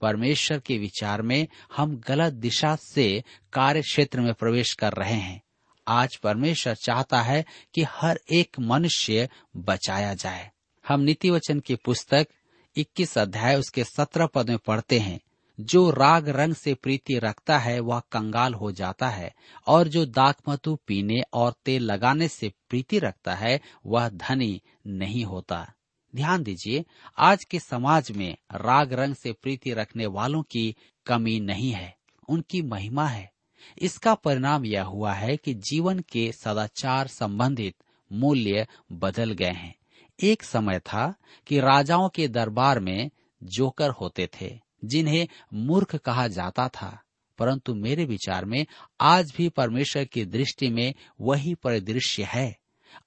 परमेश्वर 0.00 0.58
के 0.58 0.78
विचार 0.78 1.22
में 1.22 1.48
हम 1.76 2.00
गलत 2.08 2.32
दिशा 2.32 2.76
से 2.76 3.24
कार्य 3.52 3.82
क्षेत्र 3.82 4.20
में 4.20 4.34
प्रवेश 4.34 4.72
कर 4.72 4.92
रहे 4.92 5.14
हैं। 5.14 5.42
आज 5.88 6.16
परमेश्वर 6.16 6.74
चाहता 6.74 7.22
है 7.22 7.44
कि 7.74 7.82
हर 7.82 8.20
एक 8.32 8.56
मनुष्य 8.60 9.28
बचाया 9.56 10.14
जाए। 10.14 10.50
हम 10.88 11.00
नीति 11.00 11.30
वचन 11.30 11.60
की 11.60 11.74
पुस्तक 11.74 12.28
21 12.76 13.18
अध्याय 13.18 13.56
उसके 13.56 13.84
17 13.84 14.26
पद 14.26 14.48
में 14.48 14.58
पढ़ते 14.58 14.98
हैं। 14.98 15.20
जो 15.60 15.90
राग 15.90 16.28
रंग 16.28 16.54
से 16.54 16.74
प्रीति 16.74 17.18
रखता 17.18 17.58
है, 17.58 17.80
वह 17.80 18.00
कंगाल 18.12 18.54
हो 18.54 18.72
जाता 18.72 19.08
है, 19.08 19.34
और 19.66 19.88
जो 19.88 20.06
दाकमधु 20.06 20.78
पीने 20.86 21.20
और 21.32 21.54
तेल 21.64 21.82
लगाने 21.82 22.28
से 22.28 22.52
प्रीति 22.68 22.98
रखता 22.98 23.34
है, 23.34 23.60
वह 23.86 24.08
धनी 24.08 24.62
नहीं 24.86 25.24
होता। 25.24 25.72
ध्यान 26.16 26.42
दीजिए, 26.42 26.84
आज 27.18 27.44
के 27.44 27.58
समाज 27.58 28.10
में 28.10 28.36
राग 28.54 28.92
रंग 28.92 29.14
से 29.14 29.32
प्रीति 29.32 29.72
रखने 29.72 30.06
वालों 30.06 30.42
की 30.42 30.76
कमी 31.06 31.40
नहीं 31.40 31.70
है, 31.70 31.96
उनकी 32.28 32.62
महिमा 32.62 33.06
है। 33.06 33.32
इसका 33.78 34.14
परिणाम 34.14 34.64
यह 34.64 34.82
हुआ 34.82 35.12
है 35.12 35.36
कि 35.36 35.54
जीवन 35.54 35.98
के 35.98 36.32
सदाचार 36.32 37.06
संबंधित 37.06 37.74
मूल्य 38.12 38.66
बदल 38.92 39.32
गए 39.32 39.50
हैं। 39.50 39.74
एक 40.22 40.42
समय 40.42 40.78
था 40.78 41.14
कि 41.46 41.60
राजाओं 41.60 42.08
के 42.08 42.28
दरबार 42.28 42.80
में 42.80 43.10
जोकर 43.42 43.90
होते 43.90 44.28
थे। 44.40 44.67
जिन्हें 44.84 45.28
मूर्ख 45.54 45.96
कहा 45.96 46.28
जाता 46.28 46.68
था। 46.68 47.02
परंतु 47.38 47.74
मेरे 47.74 48.04
विचार 48.04 48.44
में 48.44 48.66
आज 49.00 49.32
भी 49.36 49.48
परमेश्वर 49.48 50.04
की 50.04 50.24
दृष्टि 50.24 50.68
में 50.68 50.94
वही 51.20 51.54
परिदृश्य 51.54 52.22
है। 52.22 52.58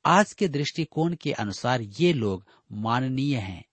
आज 0.05 0.33
के 0.33 0.47
दृष्टिकोण 0.47 1.15
के 1.15 1.31
अनुसार 1.31 1.81
ये 1.81 2.13
लोग 2.13 2.45
माननीय 2.71 3.37
हैं। 3.37 3.65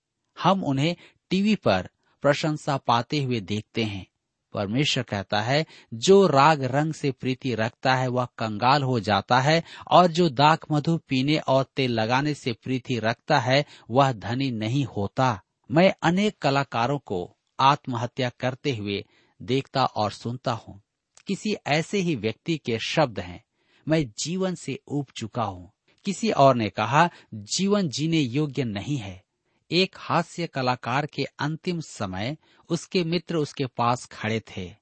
हम 0.43 0.65
उन्हें 0.65 0.97
टीवी 1.31 1.55
पर 1.55 1.89
प्रशंसा 2.23 2.77
पाते 2.77 3.23
हुए 3.23 3.41
देखते 3.41 3.85
हैं। 3.85 4.07
परमेश्वर 4.55 5.05
कहता 5.05 5.41
है, 5.41 5.67
जो 5.95 6.27
राग 6.27 6.65
रंग 6.65 6.93
से 6.93 7.11
प्रीति 7.11 7.55
रखता 7.55 7.95
है, 7.95 8.09
वह 8.09 8.25
कंगाल 8.25 8.83
हो 8.83 9.01
जाता 9.01 9.41
है, 9.41 9.63
और 9.91 10.07
जो 10.07 10.29
दाक 10.29 10.65
मधु 10.73 10.99
पीने 10.99 11.39
और 11.39 11.65
तेल 11.77 11.91
लगाने 11.91 12.35
से 12.35 12.53
प्रीति 12.53 12.99
रखता 12.99 13.39
है, 13.39 13.65
वह 13.91 14.13
धनी 14.13 14.51
नहीं 14.51 14.85
होता। 14.85 15.43
मैं 15.71 15.95
अनेक 16.03 16.39
कलाकारों 16.39 16.99
को 16.99 17.38
आत्महत्या 17.61 18.29
करते 18.29 18.77
हुए 18.77 19.05
देखता 19.43 19.85
और 19.85 20.13
सुनता 20.13 20.53
हूँ। 20.53 20.83
किसी 21.27 21.57
ऐसे 21.67 21.99
ही 21.99 22.17
व्यक्ति 22.17 22.59
के 22.59 22.79
शब्द 22.79 23.21
हैं, 23.21 23.45
मैं 23.89 24.11
जीवन 24.19 24.55
से 24.55 24.79
ऊब 24.89 25.07
चुका 25.17 25.43
हूँ। 25.43 25.73
किसी 26.05 26.31
और 26.31 26.57
ने 26.57 26.71
कहा, 26.71 27.11
जीवन 27.35 27.89
जीने 27.89 28.21
योग्य 28.21 28.65
नहीं 28.65 28.97
है। 28.97 29.25
एक 29.71 29.97
हास्य 29.99 30.47
कलाकार 30.47 31.07
के 31.07 31.25
अंतिम 31.25 31.81
समय 31.81 32.37
उसके 32.69 33.05
मित्र 33.05 33.37
उसके 33.37 33.67
पास 33.67 34.07
खड़े 34.07 34.41
थे। 34.41 34.75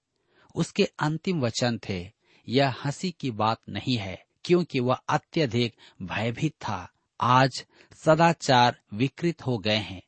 उसके 0.55 0.85
अंतिम 0.99 1.41
वचन 1.41 1.79
थे, 1.89 2.11
यह 2.49 2.75
हँसी 2.85 3.11
की 3.11 3.31
बात 3.31 3.59
नहीं 3.69 3.97
है, 3.97 4.25
क्योंकि 4.45 4.81
वह 4.81 4.95
अत्यधिक 4.95 5.77
भयभीत 6.03 6.53
था। 6.53 6.93
आज 7.21 7.67
सदाचार 8.05 8.81
विकृत 8.95 9.47
हो 9.47 9.59
गए 9.59 9.77
हैं। 9.77 10.03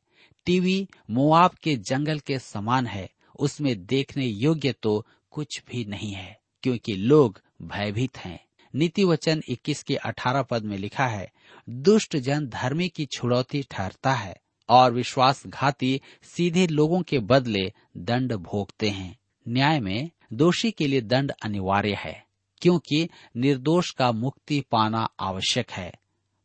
टीवी 0.49 0.87
मुआब 1.09 1.51
के 1.51 1.75
जंगल 1.75 2.19
के 2.19 2.39
समान 2.39 2.87
है, 2.87 3.09
उसमें 3.39 3.85
देखने 3.85 4.25
योग्य 4.25 4.71
तो 4.71 5.05
कुछ 5.31 5.63
भी 5.69 5.85
नहीं 5.85 6.11
है, 6.11 6.39
क्योंकि 6.63 6.93
लोग 6.93 7.41
भयभीत 7.61 8.17
हैं। 8.17 8.39
नीति 8.75 9.03
वचन 9.03 9.41
इक्कीस 9.49 9.83
के 9.83 9.95
अठारह 9.95 10.41
पद 10.41 10.63
में 10.63 10.77
लिखा 10.77 11.07
है, 11.07 11.31
दुष्ट 11.69 12.17
जन 12.17 12.47
धर्मी 12.47 12.89
की 12.89 13.05
छुड़ौती 13.05 13.63
ठहरता 13.71 14.13
है, 14.13 14.35
और 14.69 14.93
विश्वासघाती 14.93 16.01
सीधे 16.23 16.67
लोगों 16.67 17.01
के 17.01 17.19
बदले 17.19 17.73
दंड 17.97 18.33
भोगते 18.33 18.89
हैं। 18.89 19.17
न्याय 19.47 19.79
में 19.79 20.09
दोषी 20.33 20.71
के 20.71 20.87
लिए 20.87 21.01
दंड 21.01 21.31
अनिवार्य 21.31 21.93
है, 21.93 22.25
क्योंकि 22.61 23.09
निर्दोष 23.37 23.91
का 23.91 24.11
मुक्ति 24.11 24.63
पाना 24.71 25.09
आवश्यक 25.19 25.71
है। 25.71 25.93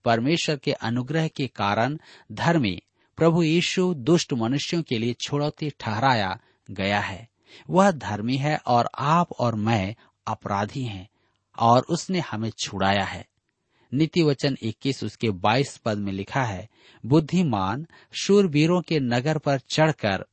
परमेश्वर 0.05 0.57
के 0.57 0.73
अनुग्रह 0.73 1.29
के 1.29 1.47
कारण 1.47 1.99
धर्मी 2.33 2.83
प्रभु 3.17 3.43
यीशु 3.43 3.95
दुष्ट 3.95 4.33
मनुष्यों 4.33 4.83
के 4.83 4.99
लिए 4.99 5.13
छुड़ौती 5.13 5.71
ठहराया 5.71 6.41
गया 6.71 7.01
है। 7.01 7.29
वह 7.71 7.91
धर्मी 7.91 8.37
है 8.37 8.57
और 8.67 8.89
आप 8.99 9.33
और 9.33 9.55
मैं 9.55 9.95
अपराधी 10.27 10.83
हैं 10.83 11.09
और 11.59 11.83
उसने 11.83 12.21
हमें 12.21 12.51
छुड़ाया 12.51 13.05
है। 13.05 13.27
नीति 13.95 14.23
वचन 14.23 14.57
इक्कीस 14.63 15.05
उसके 15.05 15.31
बाईस 15.31 15.77
पद 15.77 15.99
में 15.99 16.13
लिखा 16.13 16.45
है, 16.45 16.69
बुद्धिमान 17.07 17.87
शूरवीरों 18.13 18.81
के 18.81 19.01
नगर 19.01 19.39
पर 19.39 19.59
चढ़कर 19.59 20.25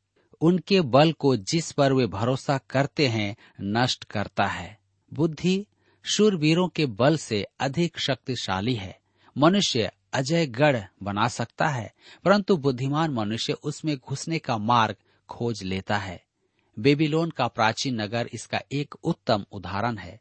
उनके 0.42 0.82
बल 0.82 1.12
को 1.12 1.36
जिस 1.36 1.72
पर 1.72 1.94
वे 1.94 2.08
भरोसा 2.08 2.58
करते 2.58 3.08
हैं 3.08 3.36
नष्ट 3.62 4.04
करता 4.04 4.46
है। 4.46 4.80
बुद्धि 5.14 5.66
शूरवीरों 6.04 6.68
के 6.68 6.86
बल 6.86 7.18
से 7.18 7.46
अधिक 7.60 8.00
शक्तिशाली 8.00 8.76
है। 8.76 9.00
मनुष्य 9.38 9.92
अजय 10.14 10.46
गढ़ 10.46 10.78
बना 11.04 11.28
सकता 11.28 11.68
है, 11.68 11.94
परंतु 12.26 12.58
बुद्धिमान 12.58 13.12
मनुष्य 13.12 13.54
उसमें 13.54 13.98
घुसने 13.98 14.40
का 14.40 14.58
मार्ग 14.58 14.96
खोज 15.30 15.64
लेता 15.64 15.98
है। 15.98 16.24
बेबीलोन 16.80 17.30
का 17.30 17.48
प्राचीन 17.48 18.02
नगर 18.02 18.30
इसका 18.34 18.62
एक 18.72 18.96
उत्तम 19.04 19.46
उदाहरण 19.52 19.98
है। 19.98 20.20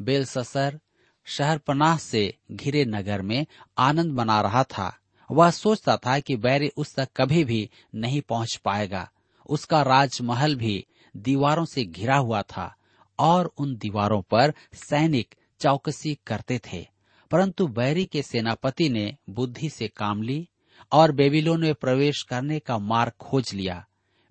बेलससर 0.00 0.80
शहर 1.24 1.58
पनाह 1.58 1.96
से 1.96 2.34
घिरे 2.52 2.84
नगर 2.84 3.22
में 3.22 3.46
आनंद 3.78 4.12
मना 4.12 4.40
रहा 4.40 4.64
था। 4.64 4.98
वह 5.30 5.50
सोचता 5.50 5.96
था 5.96 6.18
कि 6.18 6.36
बैरी 6.36 6.68
उस 6.68 6.94
तक 6.94 7.08
कभी 7.16 7.44
भी 7.44 7.70
नहीं 7.94 8.20
पहुँच 8.20 8.56
पाएगा। 8.56 9.10
उसका 9.48 9.82
राजमहल 9.82 10.54
भी 10.54 10.86
दीवारों 11.16 11.64
से 11.64 11.84
घिरा 11.84 12.16
हुआ 12.16 12.42
था 12.42 12.74
और 13.18 13.52
उन 13.58 13.76
दीवारों 13.76 14.22
पर 14.22 14.54
सैनिक 14.74 15.34
चौकसी 15.60 16.18
करते 16.26 16.60
थे। 16.72 16.93
परंतु 17.34 17.66
बैरी 17.66 18.04
के 18.04 18.22
सेनापति 18.22 18.88
ने 18.88 19.16
बुद्धि 19.30 19.68
से 19.68 19.88
काम 19.88 20.22
ली 20.22 20.48
और 20.92 21.12
बेबीलोन 21.12 21.60
में 21.60 21.74
प्रवेश 21.74 22.22
करने 22.22 22.58
का 22.58 22.78
मार्ग 22.78 23.12
खोज 23.20 23.54
लिया। 23.54 23.86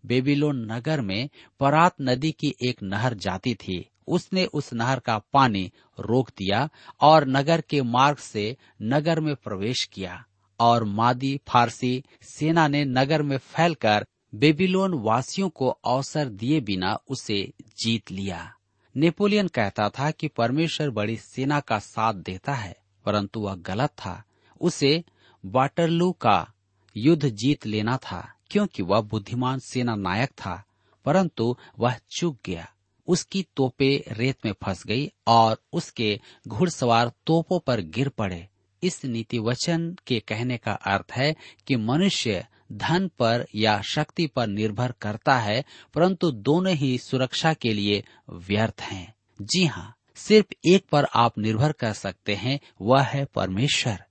बेबीलोन 0.06 0.72
नगर 0.72 1.02
में 1.02 1.30
परात 1.60 1.96
नदी 2.02 2.32
की 2.32 2.56
एक 2.68 2.84
नहर 2.84 3.14
जाती 3.14 3.56
थी। 3.56 3.90
उसने 4.08 4.46
उस 4.46 4.74
नहर 4.74 5.00
का 5.00 5.18
पानी 5.18 5.72
रोक 6.00 6.30
दिया 6.30 6.70
और 7.02 7.28
नगर 7.28 7.62
के 7.62 7.82
मार्ग 7.82 8.18
से 8.18 8.58
नगर 8.82 9.20
में 9.20 9.36
प्रवेश 9.36 9.84
किया 9.84 10.26
और 10.60 10.84
मादी 10.84 11.40
फारसी 11.48 12.04
सेना 12.22 12.68
ने 12.68 12.86
नगर 12.86 13.22
में 13.22 13.38
फैलकर 13.38 14.06
बेबीलोन 14.36 14.94
वासियों 14.94 15.50
को 15.50 15.68
अवसर 15.68 16.30
दिए 16.30 16.62
बिना 16.62 17.00
उसे 17.10 17.54
जीत 17.62 18.12
लिया। 18.12 18.54
नेपोलियन 18.96 19.48
कहता 19.48 19.90
था 19.90 20.12
कि 20.12 20.28
परमेश्वर 20.28 20.90
बड़ी 20.90 21.18
सेना 21.18 21.60
का 21.60 21.80
साथ 21.80 22.14
देता 22.14 22.54
है। 22.54 22.83
परंतु 23.06 23.40
वह 23.40 23.56
गलत 23.56 23.90
था। 23.90 24.24
उसे 24.62 25.04
वाटरलू 25.46 26.12
का 26.12 26.54
युद्ध 26.98 27.30
जीत 27.30 27.66
लेना 27.66 27.98
था, 27.98 28.34
क्योंकि 28.50 28.84
वह 28.84 29.02
बुद्धिमान 29.02 29.60
सेना 29.60 29.96
नायक 29.96 30.30
था, 30.30 30.64
परंतु 31.06 31.58
वह 31.80 31.96
चूक 32.18 32.38
गया। 32.46 32.70
उसकी 33.08 33.46
तोपे 33.56 34.06
रेत 34.12 34.46
में 34.46 34.54
फंस 34.64 34.84
गई 34.86 35.12
और 35.28 35.58
उसके 35.74 36.20
घुड़सवार 36.48 37.12
तोपों 37.26 37.60
पर 37.60 37.82
गिर 37.82 38.10
पड़े। 38.10 38.48
इस 38.84 39.06
नीति 39.06 39.40
वचन 39.40 39.98
के 40.08 40.20
कहने 40.20 40.58
का 40.58 40.72
अर्थ 40.72 41.12
है 41.12 41.36
कि 41.68 41.76
मनुष्य 41.76 42.48
धन 42.72 43.08
पर 43.20 43.46
या 43.56 43.82
शक्ति 43.82 44.28
पर 44.28 44.48
निर्भर 44.48 44.94
करता 45.02 45.38
है, 45.38 45.66
परंतु 45.94 46.32
दोनों 46.32 46.74
ही 46.74 46.98
सुरक्षा 46.98 47.54
के 47.54 47.74
लिए 47.74 48.04
व्यर्थ 48.30 48.82
हैं। 48.82 49.14
जी 49.42 49.66
हाँ 49.66 49.96
सिर्फ़ 50.16 50.68
एक 50.68 50.86
पर 50.92 51.06
आप 51.16 51.38
निर्भर 51.38 51.72
कर 51.72 51.94
सकते 51.94 52.36
हैं, 52.36 52.60
वह 52.82 53.02
है 53.02 53.26
परमेश्वर। 53.26 54.04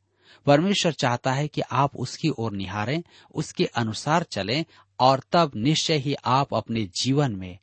परमेश्वर 0.47 0.93
चाहता 0.93 1.33
है 1.33 1.49
कि 1.49 1.61
आप 1.61 1.97
उसकी 1.97 2.29
ओर 2.29 2.53
निहारें, 2.53 3.03
उसके 3.35 3.65
अनुसार 3.65 4.23
चलें, 4.23 4.65
और 5.01 5.23
तब 5.33 5.53
निश्चय 5.57 5.97
ही 5.97 6.15
आप 6.15 6.55
अपने 6.55 6.85
जीवन 6.85 7.37
में 7.37 7.59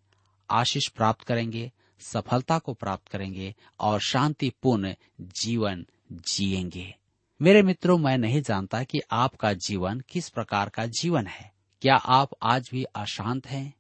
आशीष 0.50 0.88
प्राप्त 0.88 1.22
करेंगे, 1.22 1.72
सफलता 2.00 2.60
को 2.60 2.74
प्राप्त 2.74 3.08
करेंगे, 3.08 3.56
और 3.80 4.00
शांतिपूर्ण 4.00 4.96
जीवन 5.22 5.86
जिएँगे। 6.12 6.96
मेरे 7.42 7.62
मित्रों, 7.62 7.98
मैं 7.98 8.18
नहीं 8.18 8.42
जानता 8.42 8.84
कि 8.84 9.02
आपका 9.12 9.54
जीवन 9.54 10.00
किस 10.00 10.30
प्रकार 10.30 10.70
का 10.70 10.86
जीवन 10.86 11.28
है। 11.28 11.52
क्या 11.82 11.96
आप 11.96 12.30
आज 12.44 12.70
भी 12.72 12.84
अशांत 12.84 13.48
हैं? 13.48 13.74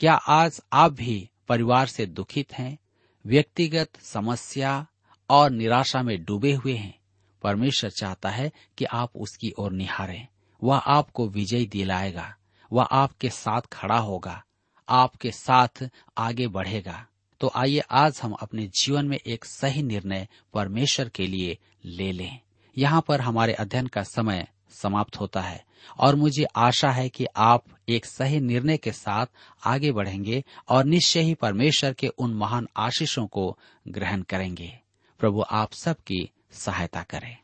क्या 0.00 0.14
आज 0.14 0.60
आप 0.72 0.92
भी 0.92 1.30
परिवार 1.48 1.86
से 1.86 2.06
दुखित 2.06 2.52
हैं? 2.52 2.78
व्यक्तिगत 3.26 3.88
समस्या 4.00 4.86
और 5.30 5.50
निराशा 5.50 6.02
में 6.02 6.24
डूबे 6.24 6.52
हुए 6.52 6.74
हैं। 6.74 6.98
परमेश्वर 7.42 7.90
चाहता 7.90 8.30
है 8.30 8.52
कि 8.78 8.84
आप 8.84 9.10
उसकी 9.16 9.52
ओर 9.58 9.72
निहारें। 9.72 10.26
वह 10.64 10.76
आपको 10.76 11.28
विजय 11.28 11.64
दिलाएगा। 11.64 12.36
वह 12.72 12.82
आपके 12.82 13.30
साथ 13.30 13.60
खड़ा 13.60 13.98
होगा। 13.98 14.44
आपके 14.88 15.30
साथ 15.30 15.90
आगे 16.18 16.46
बढ़ेगा। 16.46 17.06
तो 17.40 17.50
आइए 17.54 17.78
आज 17.78 18.20
हम 18.22 18.32
अपने 18.32 18.66
जीवन 18.66 19.06
में 19.06 19.18
एक 19.26 19.44
सही 19.44 19.82
निर्णय 19.82 20.28
परमेश्वर 20.54 21.08
के 21.08 21.26
लिए 21.26 21.58
ले 21.84 22.12
लें। 22.12 22.40
यहाँ 22.78 23.04
पर 23.08 23.20
हमारे 23.20 23.52
अध्ययन 23.52 23.86
का 23.86 24.02
समय 24.02 24.46
समाप्त 24.72 25.20
होता 25.20 25.40
है। 25.40 25.64
और 25.98 26.16
मुझे 26.16 26.44
आशा 26.44 26.90
है 26.90 27.08
कि 27.08 27.26
आप 27.36 27.64
एक 27.88 28.04
सही 28.04 28.40
निर्णय 28.40 28.76
के 28.76 28.92
साथ 28.92 29.26
आगे 29.66 29.92
बढ़ेंगे 29.92 30.44
और 30.68 30.84
निश्चय 30.84 31.20
ही 31.20 31.34
परमेश्वर 31.34 31.92
के 31.92 32.08
उन 32.08 32.34
महान 32.34 32.68
आशीषों 32.76 33.26
को 33.26 33.58
ग्रहण 33.88 34.22
करेंगे। 34.22 34.78
प्रभु, 35.18 35.44
आप 35.50 35.72
सबकी 35.72 36.30
सहायता 36.52 37.02
करें। 37.02 37.36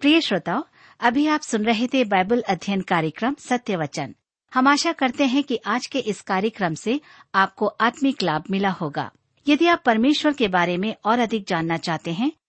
प्रिय 0.00 0.20
श्रोताओ, 0.20 0.64
अभी 1.00 1.26
आप 1.26 1.40
सुन 1.40 1.64
रहे 1.64 1.86
थे 1.86 2.04
बाइबल 2.04 2.40
अध्ययन 2.40 2.80
कार्यक्रम 2.80 3.34
सत्य 3.34 3.76
वचन। 3.76 4.14
हम 4.54 4.68
आशा 4.68 4.92
करते 4.92 5.24
हैं 5.24 5.44
कि 5.44 5.60
आज 5.66 5.86
के 5.86 5.98
इस 5.98 6.20
कार्यक्रम 6.20 6.74
से 6.74 7.00
आपको 7.34 7.66
आत्मिक 7.66 8.22
लाभ 8.22 8.44
मिला 8.50 8.70
होगा। 8.70 9.10
यदि 9.48 9.66
आप 9.66 9.82
परमेश्वर 9.86 10.32
के 10.32 10.48
बारे 10.48 10.76
में 10.76 10.94
और 11.04 11.18
अधिक 11.18 11.46
जानना 11.46 11.76
चाहते 11.76 12.12
हैं 12.12 12.32